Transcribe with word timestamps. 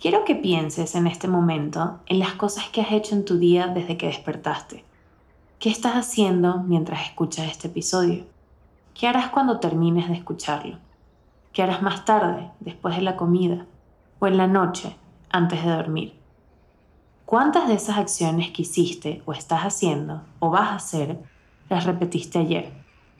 Quiero 0.00 0.24
que 0.24 0.36
pienses 0.36 0.94
en 0.94 1.08
este 1.08 1.26
momento 1.26 1.98
en 2.06 2.20
las 2.20 2.34
cosas 2.34 2.68
que 2.68 2.80
has 2.80 2.92
hecho 2.92 3.16
en 3.16 3.24
tu 3.24 3.36
día 3.36 3.66
desde 3.66 3.96
que 3.96 4.06
despertaste. 4.06 4.84
¿Qué 5.58 5.70
estás 5.70 5.94
haciendo 5.94 6.58
mientras 6.58 7.04
escuchas 7.04 7.50
este 7.50 7.66
episodio? 7.66 8.24
¿Qué 8.94 9.08
harás 9.08 9.30
cuando 9.30 9.58
termines 9.58 10.06
de 10.06 10.14
escucharlo? 10.14 10.78
¿Qué 11.52 11.64
harás 11.64 11.82
más 11.82 12.04
tarde, 12.04 12.48
después 12.60 12.94
de 12.94 13.02
la 13.02 13.16
comida? 13.16 13.66
¿O 14.20 14.28
en 14.28 14.36
la 14.36 14.46
noche, 14.46 14.94
antes 15.30 15.64
de 15.64 15.70
dormir? 15.72 16.14
¿Cuántas 17.26 17.66
de 17.66 17.74
esas 17.74 17.98
acciones 17.98 18.52
que 18.52 18.62
hiciste 18.62 19.22
o 19.26 19.32
estás 19.32 19.62
haciendo 19.62 20.22
o 20.38 20.50
vas 20.50 20.68
a 20.68 20.76
hacer 20.76 21.18
las 21.68 21.86
repetiste 21.86 22.38
ayer 22.38 22.72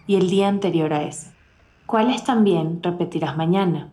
y 0.07 0.15
el 0.15 0.31
día 0.31 0.47
anterior 0.47 0.93
a 0.93 1.03
ese? 1.03 1.33
¿Cuáles 1.87 2.23
también 2.23 2.81
repetirás 2.85 3.37
mañana? 3.37 3.91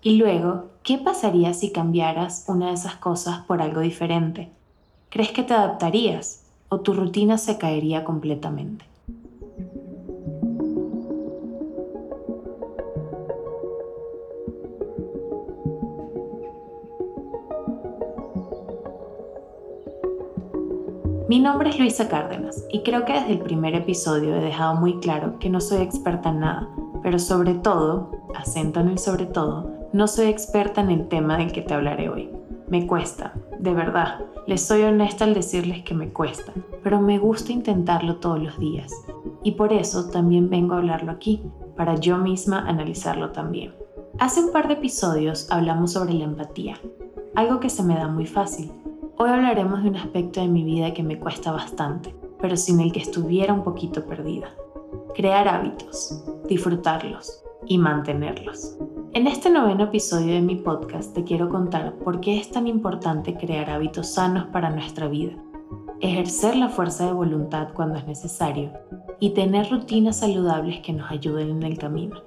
Y 0.00 0.16
luego, 0.16 0.71
¿qué 0.82 0.98
pasaría 0.98 1.54
si 1.54 1.70
cambiaras 1.72 2.44
una 2.48 2.68
de 2.68 2.74
esas 2.74 2.96
cosas 2.96 3.40
por 3.46 3.62
algo 3.62 3.80
diferente? 3.80 4.50
¿Crees 5.10 5.30
que 5.32 5.42
te 5.42 5.54
adaptarías? 5.54 6.42
o 6.72 6.80
tu 6.80 6.94
rutina 6.94 7.36
se 7.36 7.58
caería 7.58 8.02
completamente. 8.02 8.86
Mi 21.28 21.40
nombre 21.40 21.68
es 21.68 21.78
Luisa 21.78 22.08
Cárdenas 22.08 22.64
y 22.70 22.82
creo 22.82 23.04
que 23.04 23.12
desde 23.12 23.32
el 23.32 23.40
primer 23.40 23.74
episodio 23.74 24.34
he 24.34 24.40
dejado 24.40 24.76
muy 24.76 24.98
claro 25.00 25.38
que 25.38 25.50
no 25.50 25.60
soy 25.60 25.82
experta 25.82 26.30
en 26.30 26.40
nada, 26.40 26.70
pero 27.02 27.18
sobre 27.18 27.52
todo, 27.52 28.12
acento 28.34 28.80
en 28.80 28.88
el 28.88 28.98
sobre 28.98 29.26
todo, 29.26 29.71
no 29.92 30.08
soy 30.08 30.26
experta 30.26 30.80
en 30.80 30.90
el 30.90 31.08
tema 31.08 31.36
del 31.36 31.52
que 31.52 31.60
te 31.60 31.74
hablaré 31.74 32.08
hoy. 32.08 32.30
Me 32.68 32.86
cuesta, 32.86 33.34
de 33.58 33.74
verdad. 33.74 34.20
Les 34.46 34.62
soy 34.62 34.82
honesta 34.82 35.24
al 35.24 35.34
decirles 35.34 35.82
que 35.82 35.94
me 35.94 36.12
cuesta, 36.12 36.52
pero 36.82 37.00
me 37.00 37.18
gusta 37.18 37.52
intentarlo 37.52 38.16
todos 38.16 38.42
los 38.42 38.58
días. 38.58 38.92
Y 39.42 39.52
por 39.52 39.72
eso 39.72 40.08
también 40.08 40.48
vengo 40.48 40.74
a 40.74 40.78
hablarlo 40.78 41.12
aquí, 41.12 41.42
para 41.76 41.96
yo 41.96 42.16
misma 42.16 42.66
analizarlo 42.66 43.30
también. 43.32 43.74
Hace 44.18 44.40
un 44.40 44.52
par 44.52 44.68
de 44.68 44.74
episodios 44.74 45.50
hablamos 45.50 45.92
sobre 45.92 46.14
la 46.14 46.24
empatía, 46.24 46.76
algo 47.34 47.60
que 47.60 47.70
se 47.70 47.82
me 47.82 47.94
da 47.94 48.08
muy 48.08 48.26
fácil. 48.26 48.72
Hoy 49.18 49.28
hablaremos 49.28 49.82
de 49.82 49.90
un 49.90 49.96
aspecto 49.96 50.40
de 50.40 50.48
mi 50.48 50.64
vida 50.64 50.94
que 50.94 51.02
me 51.02 51.18
cuesta 51.18 51.52
bastante, 51.52 52.14
pero 52.40 52.56
sin 52.56 52.80
el 52.80 52.92
que 52.92 53.00
estuviera 53.00 53.52
un 53.52 53.62
poquito 53.62 54.06
perdida. 54.06 54.48
Crear 55.14 55.48
hábitos, 55.48 56.24
disfrutarlos 56.48 57.42
y 57.66 57.78
mantenerlos. 57.78 58.78
En 59.14 59.26
este 59.26 59.50
noveno 59.50 59.84
episodio 59.84 60.32
de 60.32 60.40
mi 60.40 60.56
podcast 60.56 61.12
te 61.12 61.22
quiero 61.22 61.50
contar 61.50 61.96
por 61.96 62.20
qué 62.20 62.38
es 62.38 62.50
tan 62.50 62.66
importante 62.66 63.36
crear 63.36 63.68
hábitos 63.68 64.14
sanos 64.14 64.46
para 64.46 64.70
nuestra 64.70 65.06
vida, 65.06 65.34
ejercer 66.00 66.56
la 66.56 66.70
fuerza 66.70 67.04
de 67.04 67.12
voluntad 67.12 67.68
cuando 67.74 67.98
es 67.98 68.06
necesario 68.06 68.72
y 69.20 69.34
tener 69.34 69.68
rutinas 69.68 70.20
saludables 70.20 70.80
que 70.80 70.94
nos 70.94 71.10
ayuden 71.10 71.50
en 71.50 71.62
el 71.62 71.76
camino. 71.76 72.22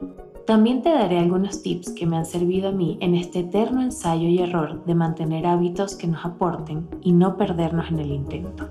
También 0.46 0.84
te 0.84 0.90
daré 0.90 1.18
algunos 1.18 1.64
tips 1.64 1.90
que 1.90 2.06
me 2.06 2.18
han 2.18 2.26
servido 2.28 2.70
a 2.70 2.72
mí 2.72 3.00
en 3.02 3.16
este 3.16 3.40
eterno 3.40 3.82
ensayo 3.82 4.28
y 4.28 4.38
error 4.38 4.86
de 4.86 4.94
mantener 4.94 5.48
hábitos 5.48 5.96
que 5.96 6.06
nos 6.06 6.24
aporten 6.24 6.88
y 7.02 7.14
no 7.14 7.36
perdernos 7.36 7.90
en 7.90 7.98
el 7.98 8.12
intento. 8.12 8.70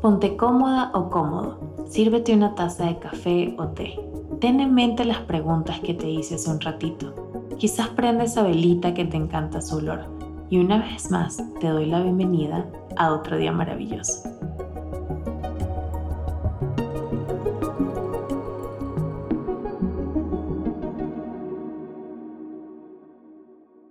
Ponte 0.00 0.36
cómoda 0.36 0.92
o 0.94 1.10
cómodo, 1.10 1.58
sírvete 1.88 2.32
una 2.32 2.54
taza 2.54 2.84
de 2.86 3.00
café 3.00 3.56
o 3.58 3.66
té. 3.70 3.98
Ten 4.40 4.60
en 4.60 4.72
mente 4.72 5.04
las 5.04 5.18
preguntas 5.22 5.80
que 5.80 5.94
te 5.94 6.08
hice 6.08 6.36
hace 6.36 6.48
un 6.48 6.60
ratito 6.60 7.25
Quizás 7.58 7.88
prende 7.88 8.24
esa 8.24 8.42
velita 8.42 8.92
que 8.92 9.06
te 9.06 9.16
encanta 9.16 9.62
su 9.62 9.76
olor. 9.76 10.04
Y 10.50 10.58
una 10.58 10.78
vez 10.78 11.10
más 11.10 11.42
te 11.58 11.68
doy 11.68 11.86
la 11.86 12.02
bienvenida 12.02 12.66
a 12.96 13.12
otro 13.12 13.38
día 13.38 13.50
maravilloso. 13.50 14.28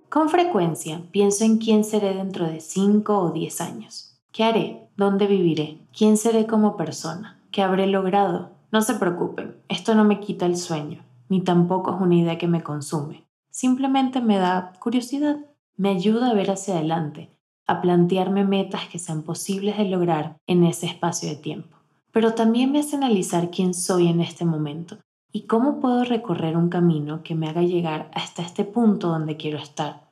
Con 0.09 0.29
frecuencia 0.29 1.01
pienso 1.11 1.43
en 1.43 1.57
quién 1.57 1.83
seré 1.83 2.13
dentro 2.13 2.45
de 2.45 2.59
5 2.59 3.17
o 3.17 3.31
10 3.31 3.61
años. 3.61 4.15
¿Qué 4.31 4.43
haré? 4.43 4.89
¿Dónde 4.95 5.25
viviré? 5.25 5.79
¿Quién 5.97 6.17
seré 6.17 6.45
como 6.45 6.77
persona? 6.77 7.39
¿Qué 7.51 7.63
habré 7.63 7.87
logrado? 7.87 8.51
No 8.71 8.81
se 8.81 8.93
preocupen, 8.93 9.55
esto 9.69 9.95
no 9.95 10.03
me 10.03 10.19
quita 10.19 10.45
el 10.45 10.55
sueño, 10.55 11.03
ni 11.29 11.41
tampoco 11.41 11.95
es 11.95 12.01
una 12.01 12.15
idea 12.15 12.37
que 12.37 12.47
me 12.47 12.63
consume. 12.63 13.24
Simplemente 13.55 14.19
me 14.19 14.37
da 14.37 14.73
curiosidad, 14.81 15.37
me 15.77 15.87
ayuda 15.87 16.29
a 16.29 16.33
ver 16.33 16.51
hacia 16.51 16.73
adelante, 16.73 17.29
a 17.65 17.79
plantearme 17.79 18.43
metas 18.43 18.89
que 18.89 18.99
sean 18.99 19.21
posibles 19.21 19.77
de 19.77 19.85
lograr 19.85 20.35
en 20.45 20.65
ese 20.65 20.87
espacio 20.87 21.29
de 21.29 21.37
tiempo. 21.37 21.77
Pero 22.11 22.33
también 22.33 22.73
me 22.73 22.79
hace 22.79 22.97
analizar 22.97 23.51
quién 23.51 23.73
soy 23.73 24.09
en 24.09 24.19
este 24.19 24.43
momento 24.43 24.97
y 25.31 25.43
cómo 25.43 25.79
puedo 25.79 26.03
recorrer 26.03 26.57
un 26.57 26.67
camino 26.67 27.23
que 27.23 27.33
me 27.33 27.47
haga 27.47 27.61
llegar 27.61 28.11
hasta 28.13 28.41
este 28.41 28.65
punto 28.65 29.07
donde 29.07 29.37
quiero 29.37 29.57
estar. 29.57 30.09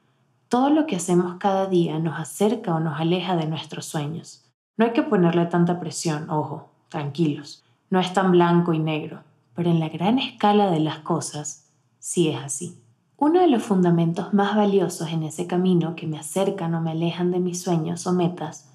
Todo 0.48 0.70
lo 0.70 0.88
que 0.88 0.96
hacemos 0.96 1.36
cada 1.38 1.66
día 1.66 2.00
nos 2.00 2.18
acerca 2.18 2.74
o 2.74 2.80
nos 2.80 2.98
aleja 2.98 3.36
de 3.36 3.48
nuestros 3.48 3.86
sueños. 3.86 4.46
No 4.78 4.86
hay 4.86 4.94
que 4.94 5.04
ponerle 5.04 5.48
tanta 5.48 5.82
presión, 5.82 6.30
ojo, 6.30 6.70
tranquilos. 6.88 7.62
No 7.90 8.00
es 8.00 8.14
tan 8.14 8.32
blanco 8.32 8.72
y 8.72 8.80
negro, 8.80 9.22
pero 9.54 9.70
en 9.70 9.82
la 9.82 9.90
gran 9.90 10.18
escala 10.18 10.72
de 10.72 10.80
las 10.80 11.00
cosas 11.00 11.70
sí 12.00 12.30
es 12.30 12.42
así. 12.42 12.83
Uno 13.26 13.40
de 13.40 13.48
los 13.48 13.64
fundamentos 13.64 14.34
más 14.34 14.54
valiosos 14.54 15.10
en 15.14 15.24
ese 15.24 15.48
camino 15.48 15.96
que 15.96 16.08
me 16.08 16.20
acercan 16.20 16.76
o 16.76 16.82
me 16.82 16.92
alejan 16.92 17.32
de 17.32 17.40
mis 17.40 17.62
sueños 17.62 18.06
o 18.06 18.12
metas 18.12 18.68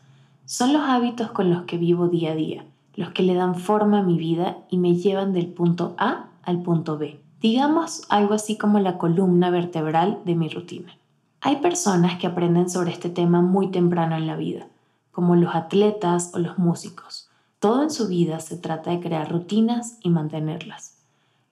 son 0.46 0.72
los 0.72 0.80
hábitos 0.88 1.30
con 1.32 1.50
los 1.50 1.64
que 1.64 1.76
vivo 1.76 2.08
día 2.08 2.32
a 2.32 2.34
día, 2.34 2.64
los 2.94 3.10
que 3.10 3.22
le 3.22 3.34
dan 3.34 3.56
forma 3.56 3.98
a 3.98 4.02
mi 4.02 4.16
vida 4.16 4.56
y 4.70 4.78
me 4.78 4.94
llevan 4.94 5.34
del 5.34 5.48
punto 5.48 5.94
A 5.98 6.30
al 6.42 6.62
punto 6.62 6.96
B. 6.96 7.20
Digamos 7.42 8.04
algo 8.08 8.32
así 8.32 8.56
como 8.56 8.80
la 8.80 8.96
columna 8.96 9.50
vertebral 9.50 10.20
de 10.24 10.34
mi 10.34 10.48
rutina. 10.48 10.96
Hay 11.42 11.56
personas 11.56 12.18
que 12.18 12.26
aprenden 12.26 12.70
sobre 12.70 12.90
este 12.90 13.10
tema 13.10 13.42
muy 13.42 13.70
temprano 13.70 14.16
en 14.16 14.26
la 14.26 14.36
vida, 14.36 14.66
como 15.12 15.36
los 15.36 15.54
atletas 15.54 16.30
o 16.32 16.38
los 16.38 16.56
músicos. 16.56 17.28
Todo 17.58 17.82
en 17.82 17.90
su 17.90 18.08
vida 18.08 18.40
se 18.40 18.56
trata 18.56 18.92
de 18.92 19.00
crear 19.00 19.30
rutinas 19.30 19.98
y 20.00 20.08
mantenerlas 20.08 20.97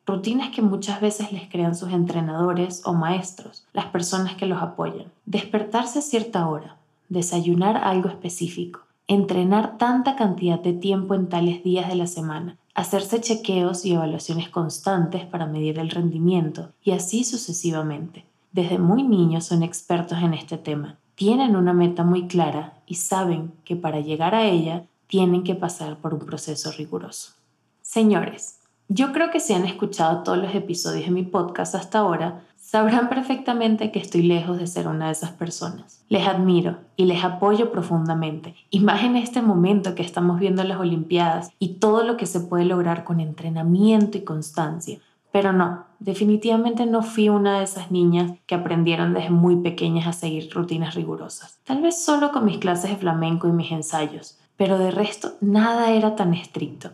rutinas 0.07 0.51
que 0.51 0.63
muchas 0.63 1.01
veces 1.01 1.33
les 1.33 1.49
crean 1.49 1.75
sus 1.75 1.93
entrenadores 1.93 2.83
o 2.85 2.95
maestros, 2.95 3.67
las 3.73 3.87
personas 3.87 4.37
que 4.37 4.47
los 4.47 4.63
apoyan. 4.63 5.11
Despertarse 5.27 5.99
a 5.99 6.03
cierta 6.03 6.49
hora, 6.49 6.77
desayunar 7.09 7.77
algo 7.77 8.09
específico, 8.09 8.81
entrenar 9.09 9.79
tanta 9.79 10.17
cantidad 10.17 10.61
de 10.61 10.73
tiempo 10.73 11.15
en 11.15 11.29
tales 11.29 11.63
días 11.63 11.89
de 11.89 11.97
la 11.97 12.07
semana, 12.07 12.57
hacerse 12.75 13.21
chequeos 13.21 13.85
y 13.85 13.95
evaluaciones 13.95 14.49
constantes 14.49 15.25
para 15.25 15.47
medir 15.47 15.79
el 15.79 15.91
rendimiento 15.91 16.71
y 16.83 16.93
así 16.93 17.25
sucesivamente. 17.25 18.25
Desde 18.53 18.79
muy 18.79 19.03
niños 19.03 19.45
son 19.45 19.63
expertos 19.63 20.19
en 20.23 20.35
este 20.35 20.57
tema, 20.57 20.97
tienen 21.15 21.57
una 21.57 21.73
meta 21.73 22.05
muy 22.05 22.27
clara 22.27 22.75
y 22.87 22.97
saben 22.97 23.53
que 23.65 23.75
para 23.75 24.01
llegar 24.01 24.35
a 24.35 24.45
ella 24.45 24.85
tienen 25.07 25.45
que 25.45 25.55
pasar 25.55 25.97
por 25.97 26.15
un 26.15 26.21
proceso 26.21 26.71
riguroso. 26.73 27.33
Señores, 27.81 28.59
yo 28.89 29.13
creo 29.13 29.31
que 29.31 29.41
si 29.41 29.53
han 29.53 29.65
escuchado 29.65 30.23
todos 30.23 30.39
los 30.39 30.55
episodios 30.55 31.07
de 31.07 31.11
mi 31.11 31.25
podcast 31.25 31.75
hasta 31.75 31.99
ahora, 31.99 32.43
sabrán 32.57 33.09
perfectamente 33.09 33.91
que 33.91 33.99
estoy 33.99 34.23
lejos 34.23 34.59
de 34.59 34.67
ser 34.67 34.89
una 34.89 35.07
de 35.07 35.13
esas 35.13 35.31
personas. 35.31 36.05
Les 36.09 36.27
admiro 36.27 36.79
y 36.97 37.05
les 37.07 37.25
apoyo 37.25 37.71
profundamente, 37.71 38.55
y 38.71 38.81
más 38.81 39.03
en 39.03 39.17
este 39.17 39.43
momento 39.43 39.95
que 39.95 40.03
estamos 40.03 40.39
viendo 40.39 40.63
las 40.65 40.79
Olimpiadas 40.79 41.51
y 41.59 41.75
todo 41.75 42.05
lo 42.05 42.17
que 42.17 42.27
se 42.27 42.41
puede 42.41 42.65
lograr 42.65 43.05
con 43.05 43.21
entrenamiento 43.21 44.19
y 44.19 44.23
constancia. 44.23 44.99
Pero 45.33 45.53
no, 45.53 45.85
definitivamente 45.99 46.87
no 46.87 47.03
fui 47.03 47.29
una 47.29 47.59
de 47.59 47.65
esas 47.65 47.91
niñas 47.91 48.33
que 48.47 48.55
aprendieron 48.55 49.15
desde 49.15 49.31
muy 49.31 49.57
pequeñas 49.57 50.07
a 50.07 50.13
seguir 50.13 50.49
rutinas 50.53 50.95
rigurosas. 50.95 51.59
Tal 51.65 51.83
vez 51.83 52.03
solo 52.05 52.33
con 52.33 52.45
mis 52.45 52.59
clases 52.59 52.91
de 52.91 52.97
flamenco 52.97 53.49
y 53.49 53.53
mis 53.53 53.71
ensayos, 53.71 54.39
pero 54.57 54.79
de 54.79 54.91
resto 54.91 55.33
nada 55.41 55.93
era 55.93 56.17
tan 56.17 56.35
estricto. 56.35 56.91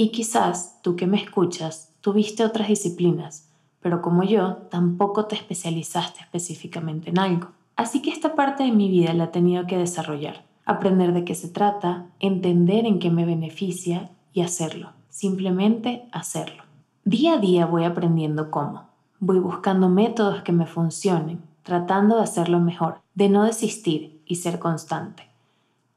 Y 0.00 0.10
quizás 0.10 0.78
tú 0.80 0.94
que 0.94 1.08
me 1.08 1.20
escuchas 1.20 1.92
tuviste 2.00 2.44
otras 2.44 2.68
disciplinas, 2.68 3.50
pero 3.80 4.00
como 4.00 4.22
yo, 4.22 4.58
tampoco 4.70 5.26
te 5.26 5.34
especializaste 5.34 6.20
específicamente 6.20 7.10
en 7.10 7.18
algo. 7.18 7.48
Así 7.74 8.00
que 8.00 8.10
esta 8.10 8.36
parte 8.36 8.62
de 8.62 8.70
mi 8.70 8.88
vida 8.88 9.12
la 9.12 9.24
he 9.24 9.28
tenido 9.28 9.66
que 9.66 9.76
desarrollar, 9.76 10.44
aprender 10.64 11.12
de 11.12 11.24
qué 11.24 11.34
se 11.34 11.48
trata, 11.48 12.06
entender 12.20 12.86
en 12.86 13.00
qué 13.00 13.10
me 13.10 13.24
beneficia 13.24 14.12
y 14.32 14.42
hacerlo, 14.42 14.92
simplemente 15.08 16.08
hacerlo. 16.12 16.62
Día 17.04 17.34
a 17.34 17.38
día 17.38 17.66
voy 17.66 17.82
aprendiendo 17.82 18.52
cómo, 18.52 18.84
voy 19.18 19.40
buscando 19.40 19.88
métodos 19.88 20.42
que 20.42 20.52
me 20.52 20.66
funcionen, 20.66 21.42
tratando 21.64 22.18
de 22.18 22.22
hacerlo 22.22 22.60
mejor, 22.60 23.00
de 23.16 23.28
no 23.28 23.42
desistir 23.42 24.22
y 24.26 24.36
ser 24.36 24.60
constante. 24.60 25.27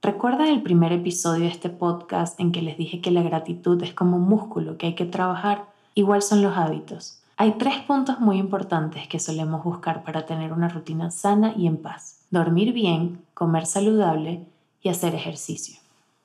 ¿Recuerdan 0.03 0.47
el 0.47 0.63
primer 0.63 0.93
episodio 0.93 1.43
de 1.43 1.49
este 1.49 1.69
podcast 1.69 2.39
en 2.39 2.51
que 2.51 2.63
les 2.63 2.75
dije 2.75 3.01
que 3.01 3.11
la 3.11 3.21
gratitud 3.21 3.79
es 3.83 3.93
como 3.93 4.17
un 4.17 4.27
músculo 4.27 4.75
que 4.79 4.87
hay 4.87 4.95
que 4.95 5.05
trabajar? 5.05 5.65
Igual 5.93 6.23
son 6.23 6.41
los 6.41 6.57
hábitos. 6.57 7.21
Hay 7.37 7.51
tres 7.59 7.77
puntos 7.81 8.19
muy 8.19 8.39
importantes 8.39 9.07
que 9.07 9.19
solemos 9.19 9.63
buscar 9.63 10.03
para 10.03 10.25
tener 10.25 10.53
una 10.53 10.69
rutina 10.69 11.11
sana 11.11 11.53
y 11.55 11.67
en 11.67 11.77
paz. 11.77 12.25
Dormir 12.31 12.73
bien, 12.73 13.21
comer 13.35 13.67
saludable 13.67 14.43
y 14.81 14.89
hacer 14.89 15.13
ejercicio. 15.13 15.77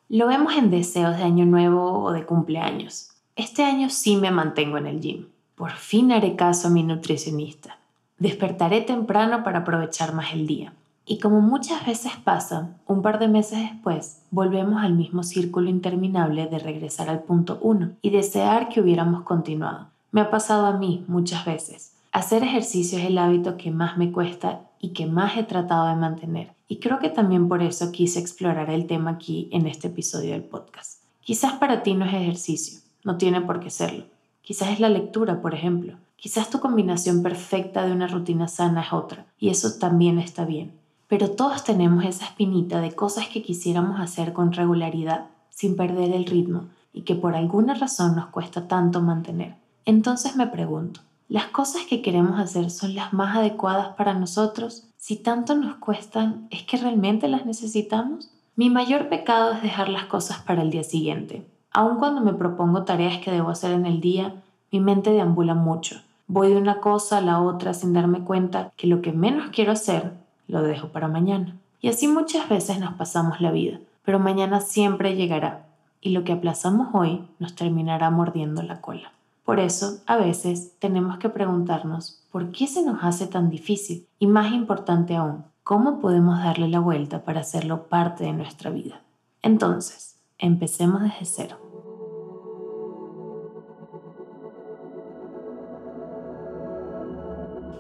Lo 0.09 0.27
vemos 0.27 0.57
en 0.57 0.71
deseos 0.71 1.19
de 1.19 1.25
año 1.25 1.45
nuevo 1.45 2.03
o 2.03 2.13
de 2.13 2.25
cumpleaños. 2.25 3.11
Este 3.35 3.63
año 3.63 3.91
sí 3.91 4.17
me 4.17 4.31
mantengo 4.31 4.79
en 4.79 4.87
el 4.87 5.01
gym. 5.01 5.27
Por 5.55 5.73
fin 5.73 6.13
haré 6.13 6.35
caso 6.35 6.69
a 6.69 6.71
mi 6.71 6.83
nutricionista. 6.83 7.79
Despertaré 8.17 8.81
temprano 8.81 9.45
para 9.45 9.59
aprovechar 9.59 10.15
más 10.15 10.33
el 10.33 10.47
día. 10.47 10.73
Y 11.09 11.21
como 11.21 11.41
muchas 11.41 11.87
veces 11.87 12.13
pasa, 12.25 12.77
un 12.85 13.01
par 13.01 13.21
de 13.21 13.29
meses 13.29 13.61
después 13.61 14.23
volvemos 14.33 14.83
al 14.83 14.95
mismo 14.95 15.23
círculo 15.23 15.71
interminable 15.71 16.47
de 16.49 16.59
regresar 16.59 17.09
al 17.09 17.23
punto 17.23 17.61
uno 17.63 17.93
y 18.03 18.11
desear 18.11 18.69
que 18.69 18.81
hubiéramos 18.81 19.23
continuado. 19.23 19.87
Me 20.11 20.21
ha 20.21 20.31
pasado 20.31 20.67
a 20.67 20.77
mí 20.77 21.05
muchas 21.07 21.45
veces. 21.45 21.93
Hacer 22.11 22.43
ejercicio 22.43 22.99
es 22.99 23.05
el 23.05 23.19
hábito 23.19 23.57
que 23.57 23.71
más 23.71 23.97
me 23.97 24.11
cuesta 24.11 24.63
y 24.81 24.89
que 24.89 25.07
más 25.07 25.37
he 25.37 25.45
tratado 25.45 25.87
de 25.87 25.95
mantener. 25.95 26.53
Y 26.67 26.81
creo 26.81 26.99
que 26.99 27.09
también 27.09 27.49
por 27.49 27.63
eso 27.63 27.93
quise 27.93 28.19
explorar 28.19 28.69
el 28.71 28.89
tema 28.89 29.13
aquí 29.13 29.49
en 29.53 29.69
este 29.69 29.87
episodio 29.87 30.33
del 30.33 30.43
podcast. 30.43 31.03
Quizás 31.21 31.53
para 31.53 31.85
ti 31.85 31.95
no 31.95 32.05
es 32.05 32.15
ejercicio, 32.15 32.81
no 33.05 33.17
tiene 33.17 33.41
por 33.43 33.61
qué 33.61 33.71
serlo. 33.71 34.05
Quizás 34.43 34.71
es 34.71 34.81
la 34.81 34.89
lectura, 34.89 35.41
por 35.41 35.55
ejemplo. 35.55 35.99
Quizás 36.17 36.51
tu 36.51 36.59
combinación 36.59 37.23
perfecta 37.23 37.87
de 37.87 37.93
una 37.93 38.09
rutina 38.09 38.49
sana 38.49 38.83
es 38.83 38.93
otra, 38.93 39.27
y 39.39 39.51
eso 39.51 39.79
también 39.79 40.19
está 40.19 40.45
bien. 40.45 40.73
Pero 41.09 41.31
todos 41.31 41.63
tenemos 41.63 42.05
esa 42.05 42.25
espinita 42.25 42.81
de 42.81 42.93
cosas 42.93 43.29
que 43.29 43.43
quisiéramos 43.43 44.01
hacer 44.01 44.33
con 44.33 44.53
regularidad, 44.53 45.27
sin 45.51 45.77
perder 45.77 46.13
el 46.13 46.27
ritmo, 46.27 46.65
y 46.93 47.03
que 47.03 47.15
por 47.15 47.37
alguna 47.37 47.75
razón 47.75 48.17
nos 48.17 48.27
cuesta 48.27 48.67
tanto 48.67 49.01
mantener. 49.01 49.55
Entonces 49.85 50.35
me 50.35 50.49
pregunto, 50.49 51.01
¿las 51.29 51.47
cosas 51.47 51.83
que 51.89 52.03
queremos 52.03 52.41
hacer 52.41 52.71
son 52.71 52.95
las 52.95 53.13
más 53.13 53.37
adecuadas 53.37 53.95
para 53.97 54.15
nosotros? 54.15 54.89
Si 54.97 55.17
tanto 55.17 55.55
nos 55.55 55.77
cuestan, 55.77 56.49
¿es 56.51 56.65
que 56.65 56.77
realmente 56.77 57.29
las 57.29 57.47
necesitamos? 57.47 58.31
Mi 58.57 58.71
mayor 58.71 59.09
pecado 59.09 59.53
es 59.53 59.63
dejar 59.63 59.89
las 59.89 60.07
cosas 60.07 60.39
para 60.39 60.63
el 60.63 60.71
día 60.71 60.83
siguiente. 60.83 61.47
Aun 61.71 61.99
cuando 61.99 62.21
me 62.21 62.33
propongo 62.33 62.85
tareas 62.85 63.19
que 63.19 63.31
debo 63.31 63.51
hacer 63.51 63.73
en 63.73 63.87
el 63.87 64.01
día, 64.01 64.43
mi 64.73 64.81
mente 64.81 65.11
deambula 65.11 65.55
mucho. 65.55 66.01
Voy 66.27 66.49
de 66.49 66.57
una 66.57 66.81
cosa 66.81 67.19
a 67.19 67.21
la 67.21 67.41
otra 67.41 67.75
sin 67.75 67.93
darme 67.93 68.21
cuenta 68.25 68.73
que 68.77 68.89
lo 68.89 69.03
que 69.03 69.13
menos 69.13 69.51
quiero 69.53 69.73
hacer 69.73 70.26
lo 70.49 70.63
dejo 70.63 70.89
para 70.89 71.09
mañana. 71.09 71.57
Y 71.81 71.89
así 71.89 72.09
muchas 72.09 72.49
veces 72.49 72.79
nos 72.81 72.95
pasamos 72.95 73.41
la 73.41 73.53
vida, 73.53 73.79
pero 74.05 74.19
mañana 74.19 74.61
siempre 74.61 75.17
llegará 75.17 75.67
y 76.01 76.11
lo 76.11 76.25
que 76.25 76.33
aplazamos 76.33 76.89
hoy 76.95 77.27
nos 77.39 77.55
terminará 77.55 78.11
mordiendo 78.11 78.63
la 78.63 78.81
cola. 78.81 79.13
Por 79.45 79.61
eso, 79.61 79.99
a 80.07 80.17
veces 80.17 80.73
tenemos 80.79 81.19
que 81.19 81.29
preguntarnos 81.29 82.21
por 82.33 82.51
qué 82.51 82.67
se 82.67 82.85
nos 82.85 83.03
hace 83.03 83.27
tan 83.27 83.49
difícil 83.49 84.07
y 84.19 84.27
más 84.27 84.53
importante 84.53 85.15
aún, 85.15 85.45
cómo 85.63 86.01
podemos 86.01 86.39
darle 86.39 86.69
la 86.69 86.81
vuelta 86.81 87.23
para 87.23 87.41
hacerlo 87.41 87.85
parte 87.85 88.25
de 88.25 88.33
nuestra 88.33 88.71
vida. 88.71 89.01
Entonces, 89.43 90.17
empecemos 90.39 91.03
desde 91.03 91.25
cero. 91.25 91.59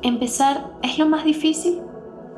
¿Empezar 0.03 0.73
es 0.83 0.99
lo 0.99 1.07
más 1.07 1.25
difícil? 1.25 1.81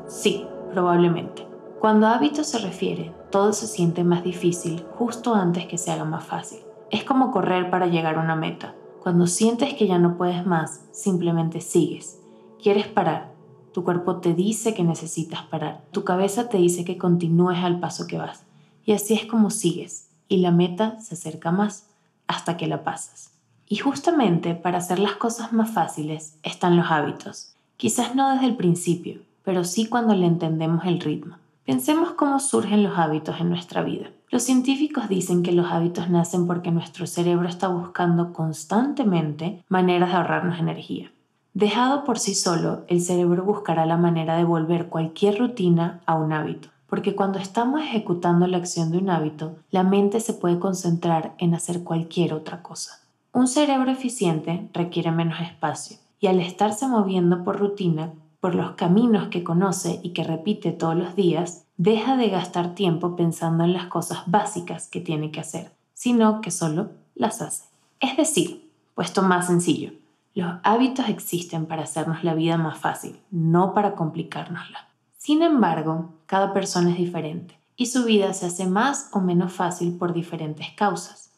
Sí, 0.09 0.43
probablemente. 0.73 1.45
Cuando 1.79 2.07
hábitos 2.07 2.47
se 2.47 2.57
refiere, 2.57 3.13
todo 3.31 3.53
se 3.53 3.67
siente 3.67 4.03
más 4.03 4.23
difícil 4.23 4.83
justo 4.95 5.35
antes 5.35 5.67
que 5.67 5.77
se 5.77 5.91
haga 5.91 6.03
más 6.03 6.25
fácil. 6.25 6.59
Es 6.89 7.03
como 7.03 7.31
correr 7.31 7.69
para 7.69 7.85
llegar 7.85 8.15
a 8.15 8.21
una 8.21 8.35
meta. 8.35 8.73
Cuando 9.03 9.27
sientes 9.27 9.75
que 9.75 9.85
ya 9.85 9.99
no 9.99 10.17
puedes 10.17 10.47
más, 10.47 10.81
simplemente 10.91 11.61
sigues. 11.61 12.19
Quieres 12.61 12.87
parar. 12.87 13.31
Tu 13.71 13.83
cuerpo 13.83 14.17
te 14.17 14.33
dice 14.33 14.73
que 14.73 14.83
necesitas 14.83 15.43
parar. 15.43 15.83
Tu 15.91 16.03
cabeza 16.03 16.49
te 16.49 16.57
dice 16.57 16.83
que 16.83 16.97
continúes 16.97 17.63
al 17.63 17.79
paso 17.79 18.07
que 18.07 18.17
vas. 18.17 18.43
Y 18.85 18.93
así 18.93 19.13
es 19.13 19.27
como 19.27 19.51
sigues. 19.51 20.09
Y 20.27 20.37
la 20.37 20.49
meta 20.49 20.99
se 20.99 21.13
acerca 21.13 21.51
más 21.51 21.85
hasta 22.25 22.57
que 22.57 22.65
la 22.65 22.83
pasas. 22.83 23.29
Y 23.67 23.75
justamente 23.77 24.55
para 24.55 24.79
hacer 24.79 24.97
las 24.97 25.13
cosas 25.13 25.53
más 25.53 25.69
fáciles 25.69 26.35
están 26.41 26.75
los 26.75 26.89
hábitos. 26.89 27.53
Quizás 27.77 28.15
no 28.15 28.31
desde 28.31 28.47
el 28.47 28.57
principio, 28.57 29.21
pero 29.49 29.63
sí 29.63 29.87
cuando 29.87 30.13
le 30.13 30.27
entendemos 30.27 30.85
el 30.85 30.99
ritmo. 30.99 31.37
Pensemos 31.65 32.11
cómo 32.11 32.39
surgen 32.39 32.83
los 32.83 32.99
hábitos 32.99 33.41
en 33.41 33.49
nuestra 33.49 33.81
vida. 33.81 34.11
Los 34.29 34.43
científicos 34.43 35.09
dicen 35.09 35.41
que 35.41 35.53
los 35.53 35.71
hábitos 35.71 36.07
nacen 36.07 36.45
porque 36.45 36.69
nuestro 36.69 37.07
cerebro 37.07 37.49
está 37.49 37.67
buscando 37.67 38.31
constantemente 38.31 39.63
maneras 39.67 40.11
de 40.11 40.17
ahorrarnos 40.17 40.59
energía. 40.59 41.11
Dejado 41.55 42.03
por 42.03 42.19
sí 42.19 42.35
solo, 42.35 42.83
el 42.89 43.01
cerebro 43.01 43.43
buscará 43.43 43.87
la 43.87 43.97
manera 43.97 44.37
de 44.37 44.43
volver 44.43 44.85
cualquier 44.85 45.39
rutina 45.39 46.01
a 46.05 46.13
un 46.13 46.31
hábito, 46.31 46.69
porque 46.85 47.15
cuando 47.15 47.39
estamos 47.39 47.81
ejecutando 47.81 48.45
la 48.45 48.57
acción 48.57 48.91
de 48.91 48.99
un 48.99 49.09
hábito, 49.09 49.55
la 49.71 49.81
mente 49.81 50.19
se 50.19 50.33
puede 50.33 50.59
concentrar 50.59 51.33
en 51.39 51.55
hacer 51.55 51.83
cualquier 51.83 52.35
otra 52.35 52.61
cosa. 52.61 52.99
Un 53.33 53.47
cerebro 53.47 53.89
eficiente 53.89 54.69
requiere 54.73 55.09
menos 55.09 55.39
espacio, 55.41 55.97
y 56.19 56.27
al 56.27 56.39
estarse 56.39 56.87
moviendo 56.87 57.43
por 57.43 57.57
rutina, 57.57 58.11
por 58.39 58.55
los 58.55 58.71
caminos 58.71 59.27
que 59.27 59.43
conoce 59.43 59.99
y 60.03 60.11
que 60.11 60.23
repite 60.23 60.71
todos 60.71 60.95
los 60.95 61.15
días, 61.15 61.65
deja 61.77 62.17
de 62.17 62.29
gastar 62.29 62.75
tiempo 62.75 63.15
pensando 63.15 63.63
en 63.63 63.73
las 63.73 63.87
cosas 63.87 64.19
básicas 64.27 64.87
que 64.87 65.01
tiene 65.01 65.31
que 65.31 65.39
hacer, 65.39 65.71
sino 65.93 66.41
que 66.41 66.51
solo 66.51 66.91
las 67.15 67.41
hace. 67.41 67.65
Es 67.99 68.15
decir, 68.15 68.71
puesto 68.95 69.21
más 69.21 69.47
sencillo, 69.47 69.91
los 70.35 70.53
hábitos 70.63 71.09
existen 71.09 71.65
para 71.65 71.83
hacernos 71.83 72.23
la 72.23 72.33
vida 72.33 72.57
más 72.57 72.77
fácil, 72.77 73.19
no 73.29 73.73
para 73.73 73.95
complicárnosla. 73.95 74.87
Sin 75.17 75.41
embargo, 75.41 76.13
cada 76.25 76.53
persona 76.53 76.91
es 76.91 76.97
diferente 76.97 77.59
y 77.75 77.87
su 77.87 78.05
vida 78.05 78.33
se 78.33 78.45
hace 78.45 78.67
más 78.67 79.09
o 79.11 79.19
menos 79.19 79.51
fácil 79.51 79.97
por 79.97 80.13
diferentes 80.13 80.67
causas. 80.75 81.31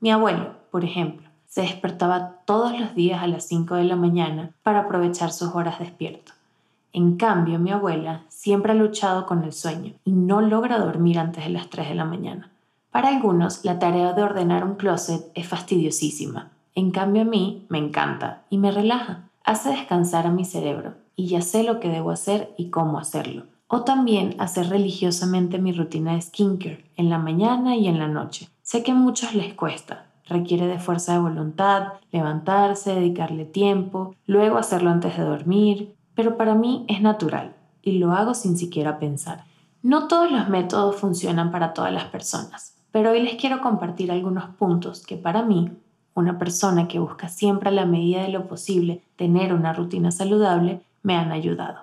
Mi 0.00 0.10
abuelo, 0.10 0.56
por 0.70 0.84
ejemplo, 0.84 1.28
se 1.46 1.62
despertaba 1.62 2.42
todos 2.44 2.78
los 2.78 2.94
días 2.94 3.22
a 3.22 3.26
las 3.26 3.46
5 3.46 3.76
de 3.76 3.84
la 3.84 3.96
mañana 3.96 4.54
para 4.62 4.80
aprovechar 4.80 5.32
sus 5.32 5.54
horas 5.54 5.78
despierto. 5.78 6.32
En 6.96 7.18
cambio, 7.18 7.58
mi 7.58 7.72
abuela 7.72 8.22
siempre 8.28 8.72
ha 8.72 8.74
luchado 8.74 9.26
con 9.26 9.44
el 9.44 9.52
sueño 9.52 9.92
y 10.06 10.12
no 10.12 10.40
logra 10.40 10.78
dormir 10.78 11.18
antes 11.18 11.44
de 11.44 11.50
las 11.50 11.68
3 11.68 11.90
de 11.90 11.94
la 11.94 12.06
mañana. 12.06 12.50
Para 12.90 13.08
algunos, 13.08 13.66
la 13.66 13.78
tarea 13.78 14.14
de 14.14 14.22
ordenar 14.22 14.64
un 14.64 14.76
closet 14.76 15.30
es 15.34 15.46
fastidiosísima. 15.46 16.52
En 16.74 16.92
cambio, 16.92 17.20
a 17.20 17.26
mí 17.26 17.66
me 17.68 17.76
encanta 17.76 18.44
y 18.48 18.56
me 18.56 18.70
relaja. 18.70 19.28
Hace 19.44 19.72
descansar 19.72 20.26
a 20.26 20.30
mi 20.30 20.46
cerebro 20.46 20.94
y 21.16 21.26
ya 21.26 21.42
sé 21.42 21.64
lo 21.64 21.80
que 21.80 21.90
debo 21.90 22.12
hacer 22.12 22.54
y 22.56 22.70
cómo 22.70 22.98
hacerlo. 22.98 23.42
O 23.68 23.82
también 23.82 24.34
hacer 24.38 24.70
religiosamente 24.70 25.58
mi 25.58 25.72
rutina 25.72 26.14
de 26.14 26.22
skincare 26.22 26.86
en 26.96 27.10
la 27.10 27.18
mañana 27.18 27.76
y 27.76 27.88
en 27.88 27.98
la 27.98 28.08
noche. 28.08 28.48
Sé 28.62 28.82
que 28.82 28.92
a 28.92 28.94
muchos 28.94 29.34
les 29.34 29.52
cuesta, 29.52 30.06
requiere 30.26 30.66
de 30.66 30.78
fuerza 30.78 31.12
de 31.12 31.18
voluntad, 31.18 31.88
levantarse, 32.10 32.94
dedicarle 32.94 33.44
tiempo, 33.44 34.14
luego 34.26 34.56
hacerlo 34.56 34.88
antes 34.88 35.18
de 35.18 35.24
dormir, 35.24 35.95
pero 36.16 36.36
para 36.36 36.56
mí 36.56 36.84
es 36.88 37.00
natural 37.00 37.54
y 37.82 37.98
lo 37.98 38.10
hago 38.12 38.34
sin 38.34 38.56
siquiera 38.56 38.98
pensar. 38.98 39.44
No 39.82 40.08
todos 40.08 40.32
los 40.32 40.48
métodos 40.48 40.96
funcionan 40.96 41.52
para 41.52 41.72
todas 41.72 41.92
las 41.92 42.06
personas, 42.06 42.74
pero 42.90 43.12
hoy 43.12 43.22
les 43.22 43.36
quiero 43.36 43.60
compartir 43.60 44.10
algunos 44.10 44.46
puntos 44.56 45.06
que 45.06 45.16
para 45.16 45.42
mí, 45.42 45.70
una 46.14 46.38
persona 46.38 46.88
que 46.88 46.98
busca 46.98 47.28
siempre 47.28 47.68
a 47.68 47.72
la 47.72 47.84
medida 47.84 48.22
de 48.22 48.30
lo 48.30 48.48
posible 48.48 49.02
tener 49.14 49.52
una 49.52 49.72
rutina 49.74 50.10
saludable, 50.10 50.80
me 51.02 51.14
han 51.14 51.30
ayudado. 51.30 51.82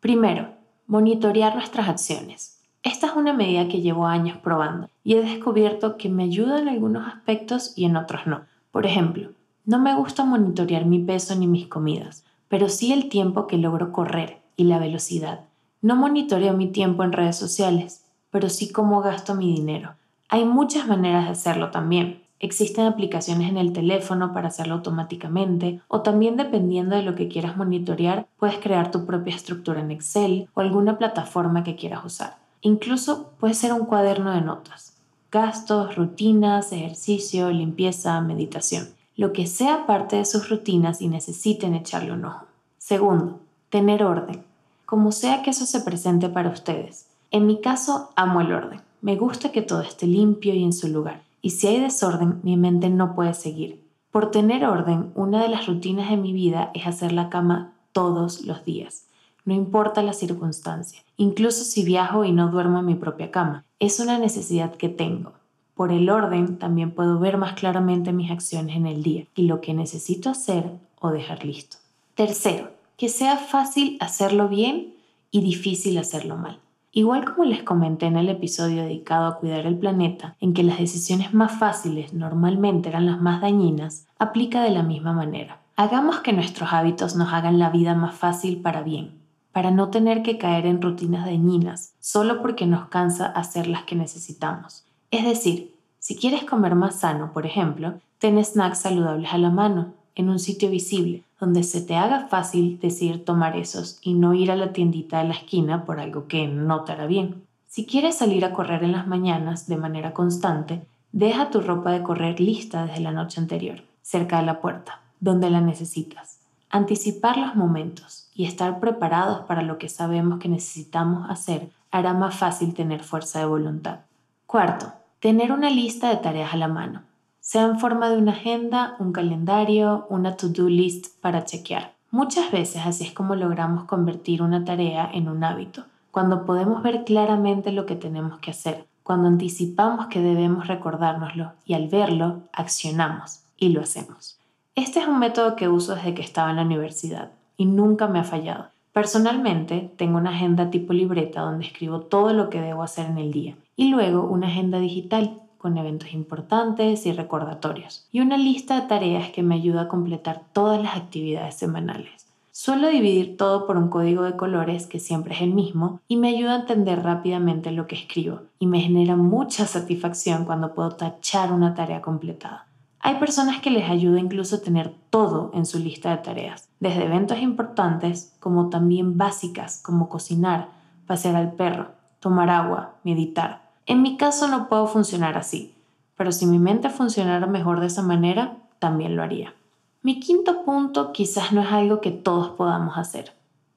Primero, 0.00 0.48
monitorear 0.86 1.54
nuestras 1.54 1.88
acciones. 1.88 2.60
Esta 2.84 3.08
es 3.08 3.12
una 3.16 3.32
medida 3.32 3.68
que 3.68 3.82
llevo 3.82 4.06
años 4.06 4.38
probando 4.38 4.88
y 5.02 5.14
he 5.14 5.22
descubierto 5.22 5.96
que 5.96 6.08
me 6.08 6.22
ayuda 6.22 6.60
en 6.60 6.68
algunos 6.68 7.06
aspectos 7.08 7.76
y 7.76 7.84
en 7.84 7.96
otros 7.96 8.26
no. 8.26 8.42
Por 8.70 8.86
ejemplo, 8.86 9.30
no 9.66 9.80
me 9.80 9.94
gusta 9.96 10.24
monitorear 10.24 10.86
mi 10.86 11.00
peso 11.00 11.34
ni 11.34 11.48
mis 11.48 11.66
comidas, 11.66 12.24
pero 12.48 12.68
sí 12.68 12.92
el 12.92 13.08
tiempo 13.08 13.46
que 13.46 13.58
logro 13.58 13.92
correr 13.92 14.38
y 14.56 14.64
la 14.64 14.78
velocidad. 14.78 15.40
No 15.80 15.94
monitoreo 15.94 16.54
mi 16.54 16.68
tiempo 16.68 17.04
en 17.04 17.12
redes 17.12 17.36
sociales, 17.36 18.04
pero 18.30 18.48
sí 18.48 18.72
cómo 18.72 19.00
gasto 19.00 19.34
mi 19.34 19.54
dinero. 19.54 19.94
Hay 20.28 20.44
muchas 20.44 20.86
maneras 20.86 21.26
de 21.26 21.32
hacerlo 21.32 21.70
también. 21.70 22.22
Existen 22.40 22.86
aplicaciones 22.86 23.48
en 23.48 23.58
el 23.58 23.72
teléfono 23.72 24.32
para 24.32 24.48
hacerlo 24.48 24.74
automáticamente 24.74 25.80
o 25.88 26.02
también 26.02 26.36
dependiendo 26.36 26.96
de 26.96 27.02
lo 27.02 27.14
que 27.14 27.28
quieras 27.28 27.56
monitorear, 27.56 28.26
puedes 28.38 28.58
crear 28.58 28.90
tu 28.90 29.06
propia 29.06 29.34
estructura 29.34 29.80
en 29.80 29.90
Excel 29.90 30.48
o 30.54 30.60
alguna 30.60 30.98
plataforma 30.98 31.64
que 31.64 31.76
quieras 31.76 32.04
usar. 32.04 32.38
Incluso 32.60 33.32
puede 33.40 33.54
ser 33.54 33.72
un 33.72 33.86
cuaderno 33.86 34.32
de 34.32 34.40
notas. 34.40 34.96
Gastos, 35.30 35.96
rutinas, 35.96 36.72
ejercicio, 36.72 37.50
limpieza, 37.50 38.20
meditación 38.20 38.97
lo 39.18 39.32
que 39.32 39.48
sea 39.48 39.84
parte 39.84 40.14
de 40.14 40.24
sus 40.24 40.48
rutinas 40.48 41.02
y 41.02 41.08
necesiten 41.08 41.74
echarle 41.74 42.12
un 42.12 42.24
ojo. 42.24 42.46
Segundo, 42.78 43.40
tener 43.68 44.04
orden, 44.04 44.44
como 44.86 45.10
sea 45.10 45.42
que 45.42 45.50
eso 45.50 45.66
se 45.66 45.80
presente 45.80 46.28
para 46.28 46.50
ustedes. 46.50 47.08
En 47.32 47.44
mi 47.44 47.60
caso, 47.60 48.10
amo 48.14 48.40
el 48.40 48.52
orden. 48.52 48.80
Me 49.02 49.16
gusta 49.16 49.50
que 49.50 49.60
todo 49.60 49.80
esté 49.80 50.06
limpio 50.06 50.54
y 50.54 50.62
en 50.62 50.72
su 50.72 50.86
lugar. 50.86 51.24
Y 51.42 51.50
si 51.50 51.66
hay 51.66 51.80
desorden, 51.80 52.38
mi 52.44 52.56
mente 52.56 52.90
no 52.90 53.16
puede 53.16 53.34
seguir. 53.34 53.84
Por 54.12 54.30
tener 54.30 54.64
orden, 54.64 55.10
una 55.16 55.42
de 55.42 55.48
las 55.48 55.66
rutinas 55.66 56.10
de 56.10 56.16
mi 56.16 56.32
vida 56.32 56.70
es 56.72 56.86
hacer 56.86 57.10
la 57.10 57.28
cama 57.28 57.72
todos 57.90 58.42
los 58.42 58.64
días, 58.64 59.08
no 59.44 59.52
importa 59.52 60.00
la 60.02 60.12
circunstancia, 60.12 61.02
incluso 61.16 61.64
si 61.64 61.82
viajo 61.82 62.24
y 62.24 62.30
no 62.30 62.50
duermo 62.50 62.78
en 62.78 62.86
mi 62.86 62.94
propia 62.94 63.32
cama. 63.32 63.64
Es 63.80 63.98
una 63.98 64.18
necesidad 64.18 64.76
que 64.76 64.88
tengo. 64.88 65.32
Por 65.78 65.92
el 65.92 66.10
orden 66.10 66.58
también 66.58 66.90
puedo 66.90 67.20
ver 67.20 67.38
más 67.38 67.52
claramente 67.52 68.12
mis 68.12 68.32
acciones 68.32 68.74
en 68.74 68.84
el 68.88 69.04
día 69.04 69.26
y 69.36 69.42
lo 69.42 69.60
que 69.60 69.74
necesito 69.74 70.28
hacer 70.28 70.72
o 71.00 71.12
dejar 71.12 71.44
listo. 71.44 71.76
Tercero, 72.16 72.72
que 72.96 73.08
sea 73.08 73.36
fácil 73.36 73.96
hacerlo 74.00 74.48
bien 74.48 74.94
y 75.30 75.40
difícil 75.40 75.96
hacerlo 75.98 76.36
mal. 76.36 76.58
Igual 76.90 77.24
como 77.24 77.44
les 77.44 77.62
comenté 77.62 78.06
en 78.06 78.16
el 78.16 78.28
episodio 78.28 78.82
dedicado 78.82 79.28
a 79.28 79.38
cuidar 79.38 79.66
el 79.66 79.78
planeta, 79.78 80.34
en 80.40 80.52
que 80.52 80.64
las 80.64 80.80
decisiones 80.80 81.32
más 81.32 81.56
fáciles 81.60 82.12
normalmente 82.12 82.88
eran 82.88 83.06
las 83.06 83.20
más 83.20 83.40
dañinas, 83.40 84.04
aplica 84.18 84.64
de 84.64 84.70
la 84.70 84.82
misma 84.82 85.12
manera. 85.12 85.60
Hagamos 85.76 86.18
que 86.18 86.32
nuestros 86.32 86.72
hábitos 86.72 87.14
nos 87.14 87.32
hagan 87.32 87.60
la 87.60 87.70
vida 87.70 87.94
más 87.94 88.16
fácil 88.16 88.62
para 88.62 88.82
bien, 88.82 89.12
para 89.52 89.70
no 89.70 89.90
tener 89.90 90.24
que 90.24 90.38
caer 90.38 90.66
en 90.66 90.82
rutinas 90.82 91.24
dañinas 91.24 91.94
solo 92.00 92.42
porque 92.42 92.66
nos 92.66 92.88
cansa 92.88 93.26
hacer 93.26 93.68
las 93.68 93.84
que 93.84 93.94
necesitamos. 93.94 94.87
Es 95.10 95.24
decir, 95.24 95.74
si 95.98 96.16
quieres 96.16 96.44
comer 96.44 96.74
más 96.74 97.00
sano, 97.00 97.32
por 97.32 97.46
ejemplo, 97.46 97.94
ten 98.18 98.42
snacks 98.44 98.78
saludables 98.78 99.32
a 99.32 99.38
la 99.38 99.50
mano, 99.50 99.94
en 100.14 100.28
un 100.28 100.38
sitio 100.38 100.68
visible, 100.68 101.22
donde 101.40 101.62
se 101.62 101.80
te 101.80 101.96
haga 101.96 102.26
fácil 102.26 102.78
decidir 102.80 103.24
tomar 103.24 103.56
esos 103.56 103.98
y 104.02 104.14
no 104.14 104.34
ir 104.34 104.50
a 104.50 104.56
la 104.56 104.72
tiendita 104.72 105.18
de 105.18 105.28
la 105.28 105.34
esquina 105.34 105.84
por 105.84 106.00
algo 106.00 106.26
que 106.26 106.48
no 106.48 106.82
te 106.82 106.92
hará 106.92 107.06
bien. 107.06 107.44
Si 107.68 107.86
quieres 107.86 108.16
salir 108.16 108.44
a 108.44 108.52
correr 108.52 108.82
en 108.82 108.92
las 108.92 109.06
mañanas 109.06 109.68
de 109.68 109.76
manera 109.76 110.12
constante, 110.12 110.82
deja 111.12 111.50
tu 111.50 111.60
ropa 111.60 111.92
de 111.92 112.02
correr 112.02 112.40
lista 112.40 112.86
desde 112.86 113.00
la 113.00 113.12
noche 113.12 113.40
anterior, 113.40 113.82
cerca 114.02 114.38
de 114.40 114.46
la 114.46 114.60
puerta, 114.60 115.00
donde 115.20 115.50
la 115.50 115.60
necesitas. 115.60 116.40
Anticipar 116.70 117.38
los 117.38 117.54
momentos 117.54 118.28
y 118.34 118.44
estar 118.44 118.80
preparados 118.80 119.46
para 119.46 119.62
lo 119.62 119.78
que 119.78 119.88
sabemos 119.88 120.38
que 120.38 120.48
necesitamos 120.48 121.30
hacer 121.30 121.70
hará 121.90 122.12
más 122.12 122.34
fácil 122.34 122.74
tener 122.74 123.02
fuerza 123.02 123.38
de 123.38 123.46
voluntad. 123.46 124.00
Cuarto, 124.46 124.92
tener 125.20 125.50
una 125.52 125.70
lista 125.70 126.10
de 126.10 126.16
tareas 126.16 126.54
a 126.54 126.56
la 126.56 126.68
mano 126.68 127.02
sea 127.40 127.64
en 127.64 127.80
forma 127.80 128.10
de 128.10 128.18
una 128.18 128.32
agenda, 128.32 128.94
un 128.98 129.10
calendario, 129.10 130.06
una 130.10 130.36
to-do 130.36 130.68
list 130.68 131.18
para 131.22 131.46
chequear. 131.46 131.94
Muchas 132.10 132.52
veces 132.52 132.82
así 132.84 133.04
es 133.04 133.12
como 133.12 133.36
logramos 133.36 133.84
convertir 133.84 134.42
una 134.42 134.66
tarea 134.66 135.10
en 135.14 135.30
un 135.30 135.42
hábito, 135.42 135.84
cuando 136.10 136.44
podemos 136.44 136.82
ver 136.82 137.04
claramente 137.04 137.72
lo 137.72 137.86
que 137.86 137.96
tenemos 137.96 138.38
que 138.40 138.50
hacer, 138.50 138.86
cuando 139.02 139.28
anticipamos 139.28 140.08
que 140.08 140.20
debemos 140.20 140.66
recordárnoslo 140.66 141.52
y 141.64 141.72
al 141.72 141.88
verlo 141.88 142.42
accionamos 142.52 143.40
y 143.56 143.70
lo 143.70 143.80
hacemos. 143.80 144.38
Este 144.74 145.00
es 145.00 145.08
un 145.08 145.18
método 145.18 145.56
que 145.56 145.68
uso 145.68 145.94
desde 145.94 146.12
que 146.12 146.20
estaba 146.20 146.50
en 146.50 146.56
la 146.56 146.62
universidad 146.62 147.30
y 147.56 147.64
nunca 147.64 148.08
me 148.08 148.18
ha 148.18 148.24
fallado. 148.24 148.66
Personalmente 148.92 149.90
tengo 149.96 150.18
una 150.18 150.30
agenda 150.30 150.68
tipo 150.68 150.92
libreta 150.92 151.40
donde 151.40 151.64
escribo 151.64 152.00
todo 152.00 152.34
lo 152.34 152.50
que 152.50 152.60
debo 152.60 152.82
hacer 152.82 153.06
en 153.06 153.16
el 153.16 153.32
día 153.32 153.56
y 153.78 153.90
luego 153.90 154.24
una 154.24 154.48
agenda 154.48 154.80
digital 154.80 155.40
con 155.56 155.78
eventos 155.78 156.12
importantes 156.12 157.06
y 157.06 157.12
recordatorios, 157.12 158.08
y 158.10 158.20
una 158.20 158.36
lista 158.36 158.80
de 158.80 158.88
tareas 158.88 159.30
que 159.30 159.44
me 159.44 159.54
ayuda 159.54 159.82
a 159.82 159.88
completar 159.88 160.42
todas 160.52 160.82
las 160.82 160.96
actividades 160.96 161.54
semanales. 161.54 162.26
Suelo 162.50 162.88
dividir 162.88 163.36
todo 163.36 163.68
por 163.68 163.76
un 163.76 163.88
código 163.88 164.24
de 164.24 164.36
colores 164.36 164.88
que 164.88 164.98
siempre 164.98 165.36
es 165.36 165.42
el 165.42 165.54
mismo 165.54 166.00
y 166.08 166.16
me 166.16 166.30
ayuda 166.30 166.54
a 166.54 166.60
entender 166.60 167.04
rápidamente 167.04 167.70
lo 167.70 167.86
que 167.86 167.94
escribo 167.94 168.40
y 168.58 168.66
me 168.66 168.80
genera 168.80 169.14
mucha 169.14 169.64
satisfacción 169.64 170.44
cuando 170.44 170.74
puedo 170.74 170.90
tachar 170.96 171.52
una 171.52 171.74
tarea 171.74 172.02
completada. 172.02 172.66
Hay 172.98 173.20
personas 173.20 173.60
que 173.60 173.70
les 173.70 173.88
ayuda 173.88 174.18
incluso 174.18 174.56
a 174.56 174.60
tener 174.60 174.92
todo 175.10 175.52
en 175.54 175.66
su 175.66 175.78
lista 175.78 176.10
de 176.10 176.16
tareas, 176.16 176.68
desde 176.80 177.04
eventos 177.04 177.38
importantes 177.38 178.34
como 178.40 178.70
también 178.70 179.16
básicas 179.16 179.80
como 179.80 180.08
cocinar, 180.08 180.70
pasear 181.06 181.36
al 181.36 181.52
perro, 181.52 181.92
tomar 182.18 182.50
agua, 182.50 182.96
meditar. 183.04 183.67
En 183.88 184.02
mi 184.02 184.18
caso 184.18 184.48
no 184.48 184.68
puedo 184.68 184.86
funcionar 184.86 185.38
así, 185.38 185.74
pero 186.14 186.30
si 186.30 186.44
mi 186.44 186.58
mente 186.58 186.90
funcionara 186.90 187.46
mejor 187.46 187.80
de 187.80 187.86
esa 187.86 188.02
manera, 188.02 188.58
también 188.78 189.16
lo 189.16 189.22
haría. 189.22 189.54
Mi 190.02 190.20
quinto 190.20 190.62
punto 190.62 191.10
quizás 191.10 191.52
no 191.52 191.62
es 191.62 191.72
algo 191.72 192.02
que 192.02 192.10
todos 192.10 192.50
podamos 192.50 192.98
hacer, 192.98 193.32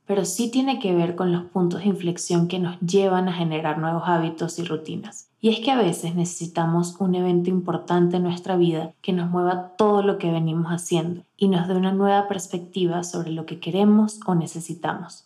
pero 0.05 0.25
sí 0.25 0.51
tiene 0.51 0.79
que 0.79 0.93
ver 0.93 1.15
con 1.15 1.31
los 1.31 1.43
puntos 1.45 1.79
de 1.79 1.87
inflexión 1.87 2.49
que 2.49 2.59
nos 2.59 2.77
llevan 2.81 3.29
a 3.29 3.33
generar 3.33 3.77
nuevos 3.77 4.03
hábitos 4.05 4.59
y 4.59 4.65
rutinas. 4.65 5.29
Y 5.39 5.47
es 5.47 5.61
que 5.61 5.71
a 5.71 5.77
veces 5.77 6.13
necesitamos 6.13 6.97
un 6.99 7.15
evento 7.15 7.49
importante 7.49 8.17
en 8.17 8.23
nuestra 8.23 8.57
vida 8.57 8.91
que 9.01 9.13
nos 9.13 9.29
mueva 9.29 9.69
todo 9.77 10.03
lo 10.03 10.17
que 10.17 10.29
venimos 10.29 10.73
haciendo 10.73 11.21
y 11.37 11.47
nos 11.47 11.69
dé 11.69 11.75
una 11.75 11.93
nueva 11.93 12.27
perspectiva 12.27 13.05
sobre 13.05 13.31
lo 13.31 13.45
que 13.45 13.61
queremos 13.61 14.19
o 14.25 14.35
necesitamos. 14.35 15.23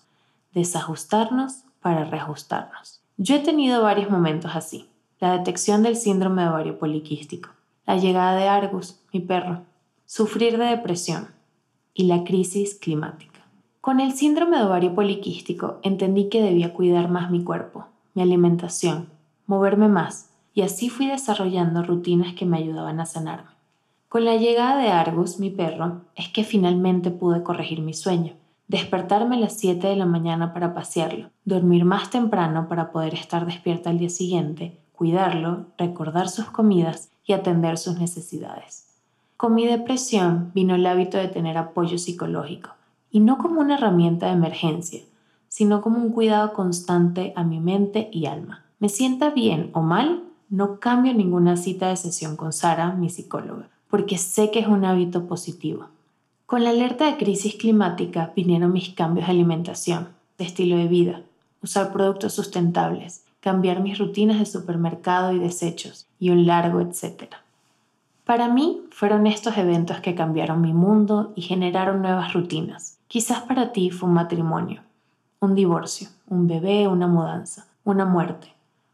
Desajustarnos 0.53 1.63
para 1.81 2.05
reajustarnos. 2.05 2.94
Yo 3.17 3.35
he 3.35 3.39
tenido 3.39 3.81
varios 3.81 4.09
momentos 4.09 4.51
así. 4.55 4.89
La 5.21 5.37
detección 5.37 5.83
del 5.83 5.95
síndrome 5.95 6.41
de 6.41 6.49
ovario 6.49 6.77
poliquístico, 6.77 7.49
la 7.87 7.95
llegada 7.95 8.35
de 8.35 8.49
Argus, 8.49 8.99
mi 9.13 9.21
perro, 9.21 9.61
sufrir 10.05 10.57
de 10.57 10.65
depresión 10.65 11.29
y 11.93 12.07
la 12.07 12.25
crisis 12.25 12.75
climática. 12.75 13.39
Con 13.79 14.01
el 14.01 14.11
síndrome 14.11 14.57
de 14.57 14.63
ovario 14.63 14.93
poliquístico 14.93 15.79
entendí 15.81 16.27
que 16.27 16.41
debía 16.41 16.73
cuidar 16.73 17.09
más 17.09 17.31
mi 17.31 17.41
cuerpo, 17.41 17.85
mi 18.15 18.21
alimentación, 18.21 19.07
moverme 19.47 19.87
más 19.87 20.31
y 20.53 20.63
así 20.63 20.89
fui 20.89 21.07
desarrollando 21.07 21.83
rutinas 21.83 22.33
que 22.33 22.45
me 22.45 22.57
ayudaban 22.57 22.99
a 22.99 23.05
sanarme. 23.05 23.51
Con 24.09 24.25
la 24.25 24.35
llegada 24.35 24.77
de 24.77 24.89
Argus, 24.89 25.39
mi 25.39 25.51
perro, 25.51 26.01
es 26.15 26.27
que 26.27 26.43
finalmente 26.43 27.11
pude 27.11 27.43
corregir 27.43 27.79
mi 27.81 27.93
sueño 27.93 28.33
despertarme 28.67 29.35
a 29.35 29.39
las 29.39 29.53
7 29.57 29.87
de 29.87 29.95
la 29.95 30.05
mañana 30.05 30.53
para 30.53 30.73
pasearlo, 30.73 31.29
dormir 31.45 31.85
más 31.85 32.09
temprano 32.09 32.67
para 32.67 32.91
poder 32.91 33.13
estar 33.13 33.45
despierta 33.45 33.89
al 33.89 33.99
día 33.99 34.09
siguiente, 34.09 34.77
cuidarlo, 34.93 35.65
recordar 35.77 36.29
sus 36.29 36.45
comidas 36.45 37.09
y 37.25 37.33
atender 37.33 37.77
sus 37.77 37.99
necesidades. 37.99 38.87
Con 39.37 39.53
mi 39.53 39.67
depresión 39.67 40.51
vino 40.53 40.75
el 40.75 40.85
hábito 40.85 41.17
de 41.17 41.27
tener 41.27 41.57
apoyo 41.57 41.97
psicológico, 41.97 42.71
y 43.11 43.19
no 43.19 43.37
como 43.37 43.61
una 43.61 43.75
herramienta 43.75 44.27
de 44.27 44.33
emergencia, 44.33 45.01
sino 45.47 45.81
como 45.81 45.99
un 45.99 46.11
cuidado 46.11 46.53
constante 46.53 47.33
a 47.35 47.43
mi 47.43 47.59
mente 47.59 48.09
y 48.11 48.25
alma. 48.25 48.65
Me 48.79 48.89
sienta 48.89 49.29
bien 49.29 49.69
o 49.73 49.81
mal, 49.81 50.23
no 50.49 50.79
cambio 50.79 51.13
ninguna 51.13 51.57
cita 51.57 51.89
de 51.89 51.95
sesión 51.95 52.35
con 52.35 52.51
Sara, 52.51 52.93
mi 52.93 53.09
psicóloga, 53.09 53.69
porque 53.89 54.17
sé 54.17 54.51
que 54.51 54.59
es 54.59 54.67
un 54.67 54.85
hábito 54.85 55.27
positivo. 55.27 55.87
Con 56.45 56.63
la 56.63 56.69
alerta 56.69 57.07
de 57.07 57.17
crisis 57.17 57.55
climática 57.55 58.31
vinieron 58.35 58.71
mis 58.71 58.89
cambios 58.89 59.25
de 59.25 59.31
alimentación, 59.31 60.09
de 60.37 60.45
estilo 60.45 60.77
de 60.77 60.87
vida, 60.87 61.21
usar 61.63 61.91
productos 61.91 62.33
sustentables, 62.33 63.23
cambiar 63.39 63.79
mis 63.79 63.97
rutinas 63.97 64.37
de 64.37 64.45
supermercado 64.45 65.31
y 65.31 65.39
desechos, 65.39 66.05
y 66.19 66.29
un 66.29 66.45
largo 66.45 66.81
etcétera. 66.81 67.41
Para 68.25 68.47
mí 68.47 68.83
fueron 68.91 69.25
estos 69.25 69.57
eventos 69.57 70.01
que 70.01 70.13
cambiaron 70.13 70.61
mi 70.61 70.71
mundo 70.71 71.33
y 71.35 71.41
generaron 71.41 72.03
nuevas 72.03 72.33
rutinas. 72.33 72.99
Quizás 73.07 73.41
para 73.41 73.71
ti 73.71 73.89
fue 73.89 74.07
un 74.07 74.13
matrimonio, 74.13 74.83
un 75.39 75.55
divorcio, 75.55 76.09
un 76.27 76.47
bebé, 76.47 76.87
una 76.87 77.07
mudanza, 77.07 77.65
una 77.83 78.05
muerte, 78.05 78.53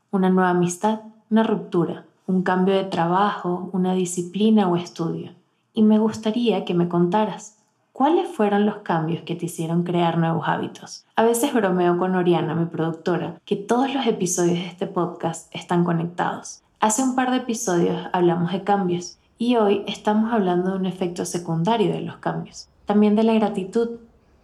una 0.10 0.30
nueva 0.30 0.52
amistad, 0.52 1.02
una 1.30 1.44
ruptura, 1.44 2.06
un 2.28 2.44
cambio 2.44 2.76
de 2.76 2.86
trabajo, 2.86 3.70
una 3.74 3.94
disciplina 3.94 4.70
o 4.70 4.78
estudio 4.78 5.34
y 5.74 5.84
me 5.84 6.00
gustaría 6.00 6.66
que 6.66 6.74
me 6.74 6.88
contaras 6.88 7.58
cuáles 7.94 8.28
fueron 8.30 8.66
los 8.66 8.78
cambios 8.78 9.24
que 9.24 9.36
te 9.36 9.46
hicieron 9.46 9.84
crear 9.84 10.18
nuevos 10.18 10.48
hábitos. 10.48 11.06
A 11.16 11.24
veces 11.24 11.54
bromeo 11.54 11.98
con 11.98 12.16
Oriana, 12.16 12.56
mi 12.56 12.66
productora, 12.66 13.40
que 13.46 13.56
todos 13.56 13.94
los 13.94 14.06
episodios 14.08 14.60
de 14.60 14.68
este 14.68 14.88
podcast 14.88 15.54
están 15.56 15.84
conectados. 15.84 16.64
Hace 16.80 17.04
un 17.04 17.16
par 17.16 17.32
de 17.32 17.38
episodios 17.38 18.08
hablamos 18.14 18.52
de 18.52 18.64
cambios 18.64 19.18
y 19.38 19.56
hoy 19.56 19.84
estamos 19.88 20.34
hablando 20.34 20.72
de 20.72 20.78
un 20.78 20.86
efecto 20.86 21.26
secundario 21.26 21.92
de 21.92 22.02
los 22.02 22.18
cambios, 22.18 22.70
también 22.86 23.16
de 23.16 23.24
la 23.24 23.34
gratitud 23.34 24.00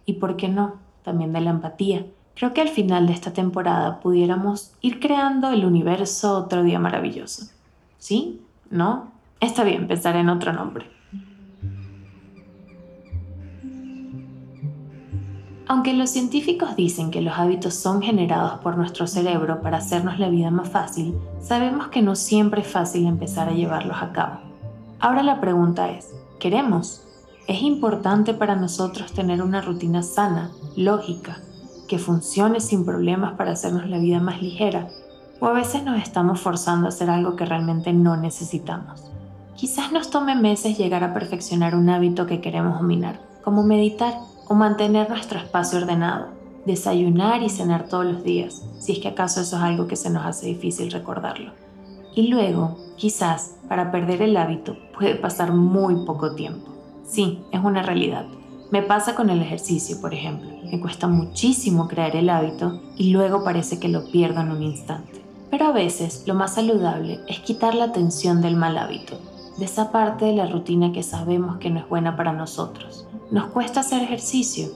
y, 0.06 0.14
¿por 0.14 0.36
qué 0.36 0.48
no?, 0.48 0.76
también 1.02 1.32
de 1.32 1.40
la 1.40 1.50
empatía. 1.50 2.06
Creo 2.34 2.54
que 2.54 2.60
al 2.60 2.68
final 2.68 3.06
de 3.06 3.12
esta 3.12 3.32
temporada 3.32 3.98
pudiéramos 4.00 4.72
ir 4.80 5.00
creando 5.00 5.50
el 5.50 5.64
universo 5.64 6.36
otro 6.36 6.62
día 6.62 6.78
maravilloso. 6.78 7.46
¿Sí? 7.98 8.40
¿No? 8.70 9.10
Está 9.40 9.64
bien 9.64 9.88
pensar 9.88 10.14
en 10.16 10.28
otro 10.28 10.52
nombre. 10.52 10.97
Aunque 15.70 15.92
los 15.92 16.08
científicos 16.08 16.76
dicen 16.76 17.10
que 17.10 17.20
los 17.20 17.36
hábitos 17.36 17.74
son 17.74 18.00
generados 18.00 18.58
por 18.60 18.78
nuestro 18.78 19.06
cerebro 19.06 19.60
para 19.60 19.76
hacernos 19.76 20.18
la 20.18 20.30
vida 20.30 20.50
más 20.50 20.70
fácil, 20.70 21.14
sabemos 21.42 21.88
que 21.88 22.00
no 22.00 22.16
siempre 22.16 22.62
es 22.62 22.68
fácil 22.68 23.06
empezar 23.06 23.50
a 23.50 23.52
llevarlos 23.52 23.98
a 24.00 24.12
cabo. 24.12 24.38
Ahora 24.98 25.22
la 25.22 25.42
pregunta 25.42 25.90
es, 25.90 26.14
¿queremos? 26.40 27.04
¿Es 27.46 27.60
importante 27.60 28.32
para 28.32 28.56
nosotros 28.56 29.12
tener 29.12 29.42
una 29.42 29.60
rutina 29.60 30.02
sana, 30.02 30.50
lógica, 30.74 31.42
que 31.86 31.98
funcione 31.98 32.60
sin 32.60 32.86
problemas 32.86 33.34
para 33.34 33.52
hacernos 33.52 33.86
la 33.90 33.98
vida 33.98 34.20
más 34.20 34.40
ligera? 34.40 34.88
¿O 35.38 35.46
a 35.46 35.52
veces 35.52 35.84
nos 35.84 36.02
estamos 36.02 36.40
forzando 36.40 36.86
a 36.86 36.88
hacer 36.88 37.10
algo 37.10 37.36
que 37.36 37.44
realmente 37.44 37.92
no 37.92 38.16
necesitamos? 38.16 39.04
Quizás 39.54 39.92
nos 39.92 40.08
tome 40.08 40.34
meses 40.34 40.78
llegar 40.78 41.04
a 41.04 41.12
perfeccionar 41.12 41.74
un 41.74 41.90
hábito 41.90 42.26
que 42.26 42.40
queremos 42.40 42.80
dominar, 42.80 43.20
como 43.44 43.62
meditar 43.64 44.14
o 44.48 44.54
mantener 44.54 45.08
nuestro 45.08 45.38
espacio 45.38 45.78
ordenado, 45.78 46.28
desayunar 46.66 47.42
y 47.42 47.50
cenar 47.50 47.88
todos 47.88 48.06
los 48.06 48.22
días, 48.24 48.62
si 48.78 48.92
es 48.92 48.98
que 48.98 49.08
acaso 49.08 49.40
eso 49.40 49.56
es 49.56 49.62
algo 49.62 49.86
que 49.86 49.96
se 49.96 50.10
nos 50.10 50.24
hace 50.24 50.46
difícil 50.46 50.90
recordarlo. 50.90 51.52
Y 52.14 52.28
luego, 52.28 52.76
quizás, 52.96 53.56
para 53.68 53.92
perder 53.92 54.22
el 54.22 54.36
hábito 54.36 54.76
puede 54.96 55.14
pasar 55.14 55.52
muy 55.52 56.04
poco 56.04 56.34
tiempo. 56.34 56.72
Sí, 57.04 57.40
es 57.52 57.62
una 57.62 57.82
realidad. 57.82 58.26
Me 58.70 58.82
pasa 58.82 59.14
con 59.14 59.30
el 59.30 59.40
ejercicio, 59.40 60.00
por 60.00 60.12
ejemplo. 60.12 60.50
Me 60.70 60.80
cuesta 60.80 61.06
muchísimo 61.06 61.88
crear 61.88 62.16
el 62.16 62.28
hábito 62.28 62.80
y 62.96 63.10
luego 63.10 63.44
parece 63.44 63.78
que 63.78 63.88
lo 63.88 64.10
pierdo 64.10 64.40
en 64.40 64.50
un 64.50 64.62
instante. 64.62 65.22
Pero 65.50 65.66
a 65.66 65.72
veces 65.72 66.24
lo 66.26 66.34
más 66.34 66.54
saludable 66.54 67.20
es 67.28 67.40
quitar 67.40 67.74
la 67.74 67.92
tensión 67.92 68.42
del 68.42 68.56
mal 68.56 68.76
hábito 68.76 69.16
de 69.58 69.64
esa 69.64 69.90
parte 69.90 70.24
de 70.26 70.34
la 70.34 70.46
rutina 70.46 70.92
que 70.92 71.02
sabemos 71.02 71.58
que 71.58 71.68
no 71.68 71.80
es 71.80 71.88
buena 71.88 72.16
para 72.16 72.32
nosotros. 72.32 73.06
Nos 73.30 73.48
cuesta 73.48 73.80
hacer 73.80 74.02
ejercicio, 74.02 74.68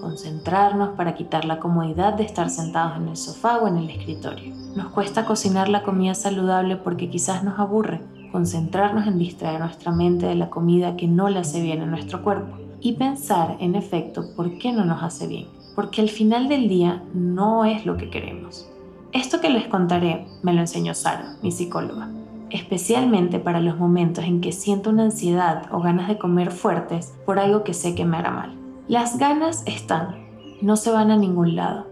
concentrarnos 0.00 0.96
para 0.96 1.14
quitar 1.14 1.44
la 1.44 1.60
comodidad 1.60 2.14
de 2.14 2.24
estar 2.24 2.50
sentados 2.50 2.96
en 2.96 3.06
el 3.06 3.16
sofá 3.16 3.58
o 3.58 3.68
en 3.68 3.76
el 3.76 3.88
escritorio. 3.88 4.52
Nos 4.74 4.88
cuesta 4.88 5.24
cocinar 5.24 5.68
la 5.68 5.84
comida 5.84 6.14
saludable 6.16 6.76
porque 6.76 7.08
quizás 7.08 7.44
nos 7.44 7.60
aburre, 7.60 8.00
concentrarnos 8.32 9.06
en 9.06 9.16
distraer 9.16 9.60
nuestra 9.60 9.92
mente 9.92 10.26
de 10.26 10.34
la 10.34 10.50
comida 10.50 10.96
que 10.96 11.06
no 11.06 11.28
le 11.28 11.38
hace 11.38 11.60
bien 11.60 11.82
a 11.82 11.86
nuestro 11.86 12.24
cuerpo 12.24 12.56
y 12.80 12.94
pensar, 12.94 13.56
en 13.60 13.76
efecto, 13.76 14.34
por 14.34 14.58
qué 14.58 14.72
no 14.72 14.84
nos 14.84 15.04
hace 15.04 15.28
bien, 15.28 15.46
porque 15.76 16.00
al 16.00 16.08
final 16.08 16.48
del 16.48 16.68
día 16.68 17.04
no 17.14 17.64
es 17.64 17.86
lo 17.86 17.96
que 17.96 18.10
queremos. 18.10 18.66
Esto 19.12 19.40
que 19.40 19.50
les 19.50 19.68
contaré 19.68 20.26
me 20.42 20.52
lo 20.52 20.60
enseñó 20.60 20.94
Sara, 20.94 21.36
mi 21.42 21.52
psicóloga 21.52 22.08
especialmente 22.50 23.38
para 23.38 23.60
los 23.60 23.78
momentos 23.78 24.24
en 24.24 24.40
que 24.40 24.52
siento 24.52 24.90
una 24.90 25.04
ansiedad 25.04 25.66
o 25.72 25.80
ganas 25.80 26.08
de 26.08 26.18
comer 26.18 26.50
fuertes 26.50 27.14
por 27.24 27.38
algo 27.38 27.64
que 27.64 27.74
sé 27.74 27.94
que 27.94 28.04
me 28.04 28.16
hará 28.16 28.30
mal. 28.30 28.54
Las 28.88 29.18
ganas 29.18 29.62
están, 29.66 30.26
no 30.60 30.76
se 30.76 30.90
van 30.90 31.10
a 31.10 31.16
ningún 31.16 31.56
lado. 31.56 31.86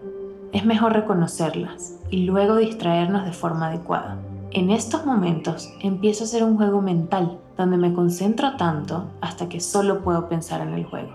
Es 0.51 0.65
mejor 0.65 0.93
reconocerlas 0.93 1.95
y 2.09 2.25
luego 2.25 2.55
distraernos 2.55 3.25
de 3.25 3.33
forma 3.33 3.67
adecuada. 3.67 4.17
En 4.51 4.71
estos 4.71 5.05
momentos 5.05 5.71
empiezo 5.81 6.23
a 6.23 6.27
hacer 6.27 6.43
un 6.43 6.57
juego 6.57 6.81
mental 6.81 7.39
donde 7.57 7.77
me 7.77 7.93
concentro 7.93 8.57
tanto 8.57 9.11
hasta 9.21 9.47
que 9.47 9.59
solo 9.59 10.01
puedo 10.01 10.27
pensar 10.27 10.61
en 10.61 10.73
el 10.73 10.85
juego. 10.85 11.09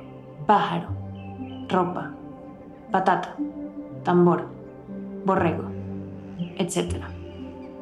Pájaro, 0.46 0.88
ropa, 1.68 2.12
patata, 2.92 3.34
tambor, 4.04 4.46
borrego, 5.24 5.64
etc. 6.58 7.13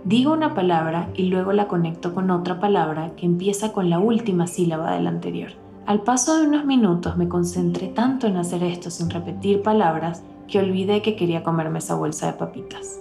Digo 0.04 0.32
una 0.32 0.52
palabra 0.52 1.08
y 1.14 1.28
luego 1.28 1.52
la 1.52 1.68
conecto 1.68 2.12
con 2.12 2.32
otra 2.32 2.58
palabra 2.58 3.12
que 3.16 3.24
empieza 3.24 3.72
con 3.72 3.88
la 3.88 4.00
última 4.00 4.48
sílaba 4.48 4.92
de 4.92 5.00
la 5.00 5.10
anterior. 5.10 5.52
Al 5.86 6.02
paso 6.02 6.36
de 6.36 6.46
unos 6.46 6.64
minutos 6.64 7.16
me 7.16 7.28
concentré 7.28 7.86
tanto 7.86 8.26
en 8.26 8.36
hacer 8.36 8.64
esto 8.64 8.90
sin 8.90 9.10
repetir 9.10 9.62
palabras 9.62 10.24
que 10.48 10.58
olvidé 10.58 11.02
que 11.02 11.14
quería 11.14 11.44
comerme 11.44 11.78
esa 11.78 11.94
bolsa 11.94 12.26
de 12.26 12.32
papitas. 12.32 13.00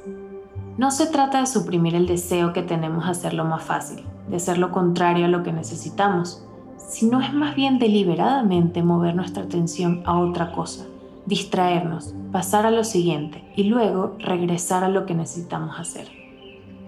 No 0.77 0.91
se 0.91 1.08
trata 1.08 1.39
de 1.39 1.48
suprimir 1.48 1.96
el 1.96 2.05
deseo 2.05 2.53
que 2.53 2.62
tenemos 2.62 3.05
de 3.05 3.12
hacerlo 3.12 3.46
más 3.46 3.63
fácil, 3.63 4.03
de 4.29 4.39
ser 4.39 4.60
lo 4.60 4.72
contrario 4.72 5.25
a 5.25 5.29
lo 5.29 5.41
que 5.41 5.51
necesitamos, 5.51 6.46
sino 6.77 7.20
es 7.20 7.34
más 7.34 7.55
bien 7.55 7.79
deliberadamente 7.79 8.84
mover 8.84 9.15
nuestra 9.15 9.43
atención 9.43 10.03
a 10.05 10.20
otra 10.20 10.51
cosa, 10.51 10.86
distraernos, 11.25 12.13
pasar 12.31 12.67
a 12.67 12.72
lo 12.72 12.84
siguiente 12.84 13.43
y 13.55 13.63
luego 13.63 14.15
regresar 14.20 14.84
a 14.84 14.89
lo 14.89 15.08
que 15.08 15.15
necesitamos 15.15 15.79
hacer. 15.79 16.21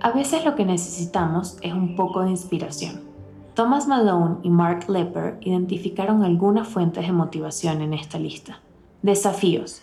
A 0.04 0.12
veces 0.12 0.44
lo 0.44 0.54
que 0.56 0.66
necesitamos 0.66 1.56
es 1.62 1.72
un 1.72 1.96
poco 1.96 2.24
de 2.24 2.30
inspiración. 2.30 3.00
Thomas 3.54 3.88
Malone 3.88 4.36
y 4.44 4.50
Mark 4.50 4.90
Lepper 4.90 5.38
identificaron 5.40 6.24
algunas 6.24 6.68
fuentes 6.68 7.08
de 7.08 7.14
motivación 7.14 7.82
en 7.82 7.94
esta 7.94 8.20
lista. 8.20 8.60
Desafíos. 9.02 9.82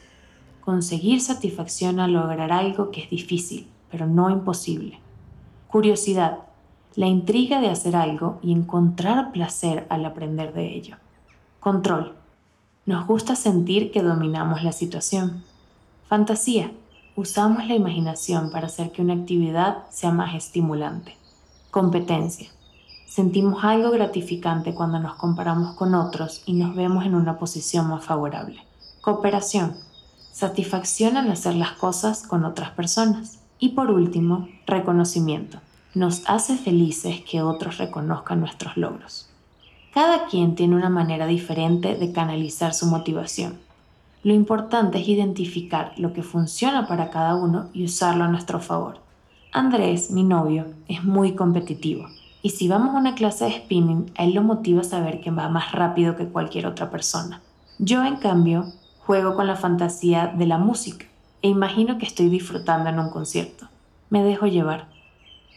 Conseguir 0.60 1.22
satisfacción 1.22 2.00
al 2.00 2.12
lograr 2.12 2.52
algo 2.52 2.90
que 2.90 3.00
es 3.00 3.08
difícil, 3.08 3.66
pero 3.90 4.06
no 4.06 4.28
imposible. 4.28 4.98
Curiosidad. 5.68 6.40
La 6.96 7.06
intriga 7.06 7.62
de 7.62 7.70
hacer 7.70 7.96
algo 7.96 8.40
y 8.42 8.52
encontrar 8.52 9.32
placer 9.32 9.86
al 9.88 10.04
aprender 10.04 10.52
de 10.52 10.74
ello. 10.74 10.96
Control. 11.60 12.12
Nos 12.84 13.06
gusta 13.06 13.36
sentir 13.36 13.90
que 13.90 14.02
dominamos 14.02 14.62
la 14.64 14.72
situación. 14.72 15.42
Fantasía 16.08 16.72
usamos 17.16 17.66
la 17.66 17.74
imaginación 17.74 18.50
para 18.50 18.66
hacer 18.66 18.92
que 18.92 19.02
una 19.02 19.14
actividad 19.14 19.84
sea 19.90 20.10
más 20.10 20.34
estimulante. 20.34 21.16
Competencia. 21.70 22.48
Sentimos 23.06 23.64
algo 23.64 23.90
gratificante 23.90 24.74
cuando 24.74 24.98
nos 24.98 25.14
comparamos 25.14 25.74
con 25.74 25.94
otros 25.94 26.42
y 26.46 26.52
nos 26.54 26.74
vemos 26.74 27.04
en 27.04 27.14
una 27.14 27.38
posición 27.38 27.88
más 27.88 28.04
favorable. 28.04 28.64
Cooperación. 29.00 29.74
Satisfacción 30.32 31.16
al 31.16 31.30
hacer 31.30 31.54
las 31.56 31.72
cosas 31.72 32.22
con 32.22 32.44
otras 32.44 32.70
personas. 32.70 33.40
Y 33.58 33.70
por 33.70 33.90
último, 33.90 34.48
reconocimiento. 34.66 35.58
Nos 35.94 36.22
hace 36.26 36.56
felices 36.56 37.22
que 37.28 37.42
otros 37.42 37.78
reconozcan 37.78 38.40
nuestros 38.40 38.76
logros. 38.76 39.28
Cada 39.92 40.26
quien 40.26 40.54
tiene 40.54 40.76
una 40.76 40.88
manera 40.88 41.26
diferente 41.26 41.96
de 41.96 42.12
canalizar 42.12 42.74
su 42.74 42.86
motivación 42.86 43.58
lo 44.22 44.34
importante 44.34 44.98
es 44.98 45.08
identificar 45.08 45.92
lo 45.96 46.12
que 46.12 46.22
funciona 46.22 46.86
para 46.86 47.08
cada 47.08 47.36
uno 47.36 47.70
y 47.72 47.84
usarlo 47.84 48.24
a 48.24 48.28
nuestro 48.28 48.60
favor. 48.60 48.98
Andrés, 49.50 50.10
mi 50.10 50.24
novio, 50.24 50.66
es 50.88 51.02
muy 51.04 51.34
competitivo 51.34 52.06
y 52.42 52.50
si 52.50 52.68
vamos 52.68 52.94
a 52.94 52.98
una 52.98 53.14
clase 53.14 53.46
de 53.46 53.52
spinning, 53.52 54.12
a 54.16 54.24
él 54.24 54.34
lo 54.34 54.42
motiva 54.42 54.82
saber 54.82 55.20
que 55.20 55.30
va 55.30 55.48
más 55.48 55.72
rápido 55.72 56.16
que 56.16 56.26
cualquier 56.26 56.66
otra 56.66 56.90
persona. 56.90 57.40
Yo, 57.78 58.04
en 58.04 58.16
cambio, 58.16 58.66
juego 59.06 59.34
con 59.34 59.46
la 59.46 59.56
fantasía 59.56 60.26
de 60.26 60.46
la 60.46 60.58
música 60.58 61.06
e 61.42 61.48
imagino 61.48 61.96
que 61.98 62.06
estoy 62.06 62.28
disfrutando 62.28 62.90
en 62.90 62.98
un 62.98 63.10
concierto. 63.10 63.68
Me 64.10 64.22
dejo 64.22 64.46
llevar. 64.46 64.88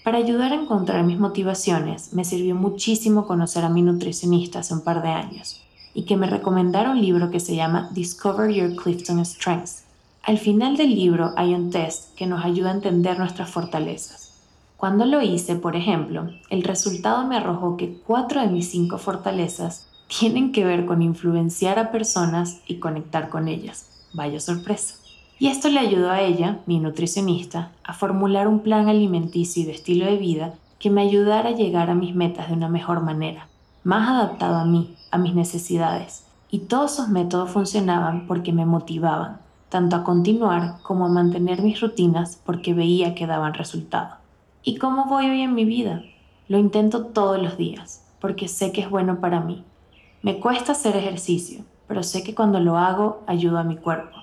Para 0.05 0.17
ayudar 0.17 0.51
a 0.51 0.55
encontrar 0.55 1.03
mis 1.03 1.19
motivaciones, 1.19 2.13
me 2.13 2.25
sirvió 2.25 2.55
muchísimo 2.55 3.25
conocer 3.25 3.63
a 3.65 3.69
mi 3.69 3.81
nutricionista 3.81 4.59
hace 4.59 4.73
un 4.73 4.81
par 4.81 5.01
de 5.01 5.09
años 5.09 5.63
y 5.93 6.03
que 6.03 6.17
me 6.17 6.27
recomendara 6.27 6.91
un 6.91 7.01
libro 7.01 7.29
que 7.29 7.39
se 7.39 7.55
llama 7.55 7.89
Discover 7.91 8.51
Your 8.51 8.75
Clifton 8.75 9.23
Strengths. 9.25 9.83
Al 10.23 10.37
final 10.37 10.77
del 10.77 10.95
libro 10.95 11.31
hay 11.35 11.53
un 11.53 11.69
test 11.69 12.15
que 12.15 12.25
nos 12.25 12.43
ayuda 12.45 12.71
a 12.71 12.75
entender 12.75 13.19
nuestras 13.19 13.49
fortalezas. 13.49 14.31
Cuando 14.77 15.05
lo 15.05 15.21
hice, 15.21 15.55
por 15.55 15.75
ejemplo, 15.75 16.29
el 16.49 16.63
resultado 16.63 17.25
me 17.25 17.37
arrojó 17.37 17.77
que 17.77 17.97
cuatro 18.05 18.41
de 18.41 18.47
mis 18.47 18.69
cinco 18.69 18.97
fortalezas 18.97 19.87
tienen 20.07 20.51
que 20.51 20.65
ver 20.65 20.85
con 20.85 21.01
influenciar 21.01 21.79
a 21.79 21.91
personas 21.91 22.59
y 22.67 22.75
conectar 22.75 23.29
con 23.29 23.47
ellas. 23.47 23.89
Vaya 24.13 24.39
sorpresa. 24.39 24.95
Y 25.39 25.47
esto 25.47 25.69
le 25.69 25.79
ayudó 25.79 26.11
a 26.11 26.21
ella, 26.21 26.59
mi 26.67 26.79
nutricionista, 26.79 27.71
a 27.83 27.93
formular 27.93 28.47
un 28.47 28.59
plan 28.59 28.87
alimenticio 28.87 29.63
y 29.63 29.65
de 29.65 29.71
estilo 29.73 30.05
de 30.05 30.17
vida 30.17 30.53
que 30.79 30.89
me 30.89 31.01
ayudara 31.01 31.49
a 31.49 31.53
llegar 31.53 31.89
a 31.89 31.95
mis 31.95 32.13
metas 32.13 32.49
de 32.49 32.53
una 32.53 32.69
mejor 32.69 33.01
manera, 33.01 33.47
más 33.83 34.09
adaptado 34.09 34.55
a 34.55 34.65
mí, 34.65 34.95
a 35.11 35.17
mis 35.17 35.35
necesidades. 35.35 36.25
Y 36.49 36.59
todos 36.59 36.93
esos 36.93 37.09
métodos 37.09 37.51
funcionaban 37.51 38.27
porque 38.27 38.53
me 38.53 38.65
motivaban, 38.65 39.39
tanto 39.69 39.95
a 39.95 40.03
continuar 40.03 40.77
como 40.83 41.05
a 41.05 41.09
mantener 41.09 41.61
mis 41.61 41.81
rutinas 41.81 42.39
porque 42.45 42.73
veía 42.73 43.15
que 43.15 43.27
daban 43.27 43.53
resultado. 43.53 44.15
¿Y 44.63 44.77
cómo 44.77 45.05
voy 45.05 45.29
hoy 45.29 45.41
en 45.41 45.55
mi 45.55 45.65
vida? 45.65 46.03
Lo 46.47 46.57
intento 46.57 47.07
todos 47.07 47.41
los 47.41 47.57
días, 47.57 48.05
porque 48.21 48.47
sé 48.47 48.71
que 48.71 48.81
es 48.81 48.89
bueno 48.89 49.19
para 49.19 49.39
mí. 49.39 49.63
Me 50.21 50.39
cuesta 50.39 50.71
hacer 50.71 50.95
ejercicio, 50.95 51.65
pero 51.87 52.03
sé 52.03 52.23
que 52.23 52.35
cuando 52.35 52.59
lo 52.59 52.77
hago 52.77 53.23
ayudo 53.27 53.57
a 53.57 53.63
mi 53.63 53.75
cuerpo. 53.75 54.17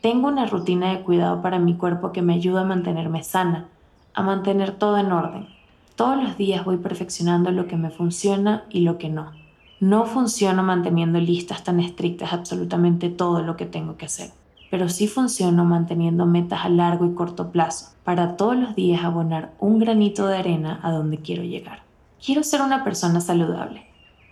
Tengo 0.00 0.28
una 0.28 0.46
rutina 0.46 0.90
de 0.92 1.02
cuidado 1.02 1.42
para 1.42 1.58
mi 1.58 1.74
cuerpo 1.74 2.12
que 2.12 2.22
me 2.22 2.34
ayuda 2.34 2.62
a 2.62 2.64
mantenerme 2.64 3.22
sana, 3.22 3.68
a 4.14 4.22
mantener 4.22 4.72
todo 4.72 4.98
en 4.98 5.12
orden. 5.12 5.48
Todos 5.96 6.22
los 6.22 6.38
días 6.38 6.64
voy 6.64 6.78
perfeccionando 6.78 7.50
lo 7.50 7.66
que 7.66 7.76
me 7.76 7.90
funciona 7.90 8.64
y 8.70 8.80
lo 8.80 8.96
que 8.96 9.10
no. 9.10 9.32
No 9.78 10.06
funciono 10.06 10.62
manteniendo 10.62 11.20
listas 11.20 11.64
tan 11.64 11.80
estrictas 11.80 12.32
absolutamente 12.32 13.10
todo 13.10 13.42
lo 13.42 13.56
que 13.56 13.66
tengo 13.66 13.96
que 13.98 14.06
hacer, 14.06 14.30
pero 14.70 14.88
sí 14.88 15.06
funciono 15.06 15.66
manteniendo 15.66 16.24
metas 16.24 16.64
a 16.64 16.70
largo 16.70 17.04
y 17.04 17.14
corto 17.14 17.50
plazo 17.50 17.90
para 18.04 18.36
todos 18.36 18.56
los 18.56 18.74
días 18.74 19.04
abonar 19.04 19.52
un 19.58 19.78
granito 19.78 20.26
de 20.26 20.38
arena 20.38 20.80
a 20.82 20.92
donde 20.92 21.18
quiero 21.18 21.42
llegar. 21.42 21.82
Quiero 22.24 22.42
ser 22.42 22.62
una 22.62 22.84
persona 22.84 23.20
saludable, 23.20 23.84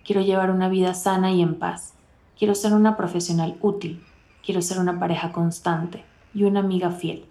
quiero 0.05 0.23
llevar 0.23 0.51
una 0.51 0.68
vida 0.68 0.94
sana 0.94 1.31
y 1.31 1.42
en 1.42 1.57
paz, 1.57 1.92
quiero 2.38 2.55
ser 2.55 2.73
una 2.73 2.96
profesional 2.96 3.57
útil, 3.61 4.03
quiero 4.42 4.62
ser 4.62 4.79
una 4.79 4.99
pareja 4.99 5.31
constante 5.31 6.05
y 6.33 6.44
una 6.44 6.61
amiga 6.61 6.90
fiel. 6.90 7.27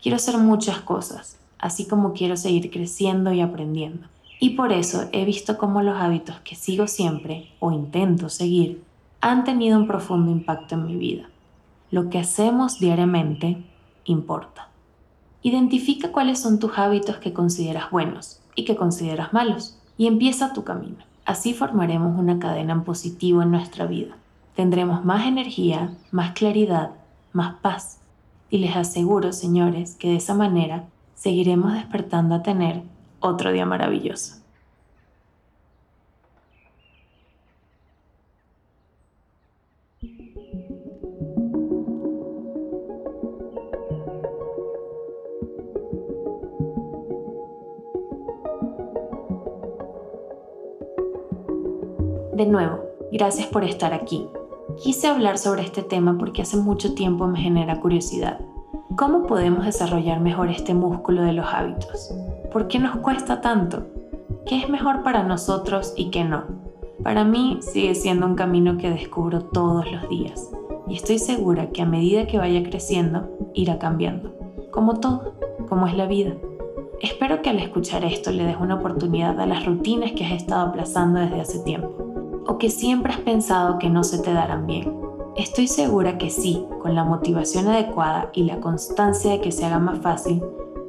Quiero 0.00 0.18
ser 0.18 0.38
muchas 0.38 0.78
cosas, 0.80 1.38
así 1.64 1.86
como 1.86 2.12
quiero 2.12 2.36
seguir 2.36 2.70
creciendo 2.70 3.32
y 3.32 3.40
aprendiendo. 3.40 4.06
Y 4.38 4.50
por 4.50 4.70
eso 4.70 5.08
he 5.12 5.24
visto 5.24 5.56
cómo 5.56 5.80
los 5.80 5.96
hábitos 5.96 6.36
que 6.40 6.56
sigo 6.56 6.86
siempre 6.86 7.48
o 7.58 7.72
intento 7.72 8.28
seguir 8.28 8.82
han 9.22 9.44
tenido 9.44 9.78
un 9.78 9.86
profundo 9.86 10.30
impacto 10.30 10.74
en 10.74 10.86
mi 10.86 10.96
vida. 10.96 11.30
Lo 11.90 12.10
que 12.10 12.18
hacemos 12.18 12.80
diariamente 12.80 13.64
importa. 14.04 14.68
Identifica 15.40 16.12
cuáles 16.12 16.38
son 16.38 16.58
tus 16.58 16.78
hábitos 16.78 17.16
que 17.16 17.32
consideras 17.32 17.90
buenos 17.90 18.42
y 18.54 18.66
que 18.66 18.76
consideras 18.76 19.32
malos 19.32 19.78
y 19.96 20.06
empieza 20.06 20.52
tu 20.52 20.64
camino. 20.64 20.98
Así 21.24 21.54
formaremos 21.54 22.18
una 22.18 22.38
cadena 22.38 22.74
en 22.74 22.84
positivo 22.84 23.40
en 23.40 23.50
nuestra 23.50 23.86
vida. 23.86 24.18
Tendremos 24.54 25.02
más 25.02 25.26
energía, 25.26 25.94
más 26.10 26.32
claridad, 26.32 26.90
más 27.32 27.54
paz. 27.62 28.00
Y 28.50 28.58
les 28.58 28.76
aseguro, 28.76 29.32
señores, 29.32 29.94
que 29.94 30.08
de 30.08 30.16
esa 30.16 30.34
manera 30.34 30.84
seguiremos 31.14 31.74
despertando 31.74 32.34
a 32.34 32.42
tener 32.42 32.82
otro 33.20 33.52
día 33.52 33.66
maravilloso. 33.66 34.44
De 52.34 52.46
nuevo, 52.46 52.80
gracias 53.12 53.46
por 53.46 53.62
estar 53.62 53.94
aquí. 53.94 54.26
Quise 54.82 55.06
hablar 55.06 55.38
sobre 55.38 55.62
este 55.62 55.82
tema 55.82 56.18
porque 56.18 56.42
hace 56.42 56.56
mucho 56.56 56.92
tiempo 56.92 57.28
me 57.28 57.38
genera 57.38 57.80
curiosidad. 57.80 58.40
¿Cómo 58.96 59.26
podemos 59.26 59.64
desarrollar 59.64 60.20
mejor 60.20 60.50
este 60.50 60.72
músculo 60.72 61.22
de 61.22 61.32
los 61.32 61.46
hábitos? 61.46 62.14
¿Por 62.52 62.68
qué 62.68 62.78
nos 62.78 62.96
cuesta 62.98 63.40
tanto? 63.40 63.82
¿Qué 64.46 64.56
es 64.60 64.68
mejor 64.68 65.02
para 65.02 65.24
nosotros 65.24 65.92
y 65.96 66.10
qué 66.10 66.22
no? 66.22 66.44
Para 67.02 67.24
mí 67.24 67.58
sigue 67.60 67.96
siendo 67.96 68.24
un 68.24 68.36
camino 68.36 68.78
que 68.78 68.90
descubro 68.90 69.40
todos 69.46 69.90
los 69.90 70.08
días 70.08 70.48
y 70.86 70.94
estoy 70.94 71.18
segura 71.18 71.70
que 71.70 71.82
a 71.82 71.86
medida 71.86 72.28
que 72.28 72.38
vaya 72.38 72.62
creciendo 72.62 73.28
irá 73.52 73.80
cambiando, 73.80 74.32
como 74.70 75.00
todo, 75.00 75.34
como 75.68 75.88
es 75.88 75.96
la 75.96 76.06
vida. 76.06 76.34
Espero 77.02 77.42
que 77.42 77.50
al 77.50 77.58
escuchar 77.58 78.04
esto 78.04 78.30
le 78.30 78.44
des 78.44 78.58
una 78.60 78.76
oportunidad 78.76 79.40
a 79.40 79.46
las 79.46 79.66
rutinas 79.66 80.12
que 80.12 80.24
has 80.24 80.32
estado 80.32 80.68
aplazando 80.68 81.18
desde 81.18 81.40
hace 81.40 81.58
tiempo 81.64 81.90
o 82.46 82.58
que 82.58 82.70
siempre 82.70 83.12
has 83.12 83.20
pensado 83.20 83.78
que 83.78 83.90
no 83.90 84.04
se 84.04 84.20
te 84.20 84.32
darán 84.32 84.68
bien. 84.68 85.04
Estoy 85.36 85.66
segura 85.66 86.16
que 86.16 86.30
sí, 86.30 86.64
con 86.80 86.94
la 86.94 87.02
motivación 87.02 87.66
adecuada 87.66 88.30
y 88.34 88.44
la 88.44 88.60
constancia 88.60 89.32
de 89.32 89.40
que 89.40 89.50
se 89.50 89.64
haga 89.64 89.80
más 89.80 89.98
fácil, 89.98 90.40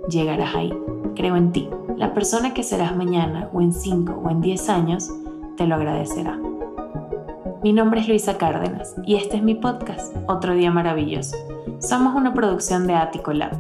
llegarás 0.08 0.54
ahí. 0.54 0.72
Creo 1.16 1.36
en 1.36 1.52
ti. 1.52 1.68
La 1.98 2.14
persona 2.14 2.54
que 2.54 2.62
serás 2.62 2.96
mañana 2.96 3.50
o 3.54 3.62
en 3.62 3.74
5 3.74 4.22
o 4.24 4.30
en 4.30 4.42
10 4.42 4.70
años 4.70 5.10
te 5.58 5.66
lo 5.66 5.74
agradecerá. 5.74 6.40
Mi 7.64 7.74
nombre 7.74 8.02
es 8.02 8.08
Luisa 8.08 8.38
Cárdenas 8.38 8.94
y 9.04 9.16
este 9.16 9.38
es 9.38 9.42
mi 9.42 9.56
podcast, 9.56 10.16
Otro 10.28 10.54
Día 10.54 10.70
Maravilloso. 10.70 11.36
Somos 11.80 12.14
una 12.14 12.36
producción 12.36 12.86
de 12.86 12.94
Attico 12.94 13.34
Lab. 13.34 13.58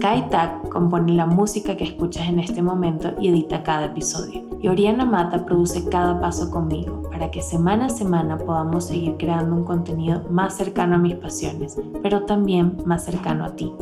Kai 0.00 0.28
Tak 0.30 0.68
compone 0.68 1.14
la 1.14 1.26
música 1.26 1.76
que 1.76 1.84
escuchas 1.84 2.28
en 2.28 2.38
este 2.38 2.62
momento 2.62 3.12
y 3.20 3.28
edita 3.28 3.64
cada 3.64 3.86
episodio. 3.86 4.51
Y 4.62 4.68
Oriana 4.68 5.04
Mata 5.04 5.44
produce 5.44 5.88
cada 5.88 6.20
paso 6.20 6.48
conmigo 6.48 7.02
para 7.10 7.32
que 7.32 7.42
semana 7.42 7.86
a 7.86 7.88
semana 7.90 8.38
podamos 8.38 8.84
seguir 8.84 9.16
creando 9.16 9.56
un 9.56 9.64
contenido 9.64 10.22
más 10.30 10.54
cercano 10.56 10.94
a 10.94 10.98
mis 10.98 11.16
pasiones, 11.16 11.76
pero 12.00 12.22
también 12.26 12.76
más 12.86 13.04
cercano 13.04 13.44
a 13.44 13.56
ti. 13.56 13.72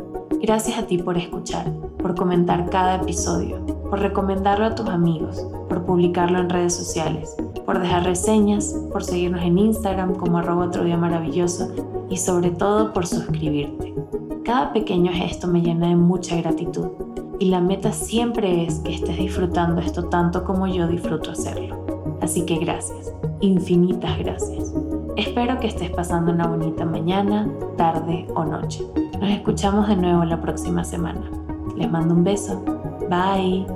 Gracias 0.40 0.78
a 0.78 0.86
ti 0.86 0.96
por 0.96 1.18
escuchar, 1.18 1.70
por 1.98 2.14
comentar 2.14 2.70
cada 2.70 2.96
episodio, 2.96 3.62
por 3.90 3.98
recomendarlo 3.98 4.64
a 4.64 4.74
tus 4.74 4.88
amigos, 4.88 5.46
por 5.68 5.84
publicarlo 5.84 6.38
en 6.38 6.48
redes 6.48 6.74
sociales, 6.74 7.36
por 7.66 7.78
dejar 7.78 8.04
reseñas, 8.04 8.74
por 8.90 9.04
seguirnos 9.04 9.42
en 9.42 9.58
Instagram 9.58 10.14
como 10.14 10.38
arroba 10.38 10.64
otro 10.64 10.82
maravilloso 10.96 11.68
y 12.08 12.16
sobre 12.16 12.52
todo 12.52 12.94
por 12.94 13.06
suscribirte. 13.06 13.94
Cada 14.46 14.72
pequeño 14.72 15.12
gesto 15.12 15.46
me 15.46 15.60
llena 15.60 15.88
de 15.88 15.96
mucha 15.96 16.36
gratitud 16.36 16.88
y 17.40 17.46
la 17.46 17.61
meta 17.61 17.90
siempre 17.90 18.64
es 18.64 18.79
que 18.81 18.94
estés 18.94 19.16
disfrutando 19.16 19.81
esto 19.81 20.05
tanto 20.05 20.44
como 20.44 20.66
yo 20.66 20.87
disfruto 20.87 21.33
hacerlo. 21.33 21.85
Así 22.20 22.44
que 22.44 22.59
gracias, 22.59 23.12
infinitas 23.40 24.18
gracias. 24.18 24.72
Espero 25.16 25.59
que 25.59 25.66
estés 25.66 25.90
pasando 25.90 26.33
una 26.33 26.46
bonita 26.46 26.85
mañana, 26.85 27.50
tarde 27.76 28.26
o 28.35 28.44
noche. 28.44 28.85
Nos 29.20 29.31
escuchamos 29.31 29.88
de 29.88 29.96
nuevo 29.96 30.24
la 30.24 30.40
próxima 30.40 30.85
semana. 30.85 31.22
Les 31.76 31.90
mando 31.90 32.14
un 32.14 32.24
beso. 32.24 32.62
Bye. 33.09 33.66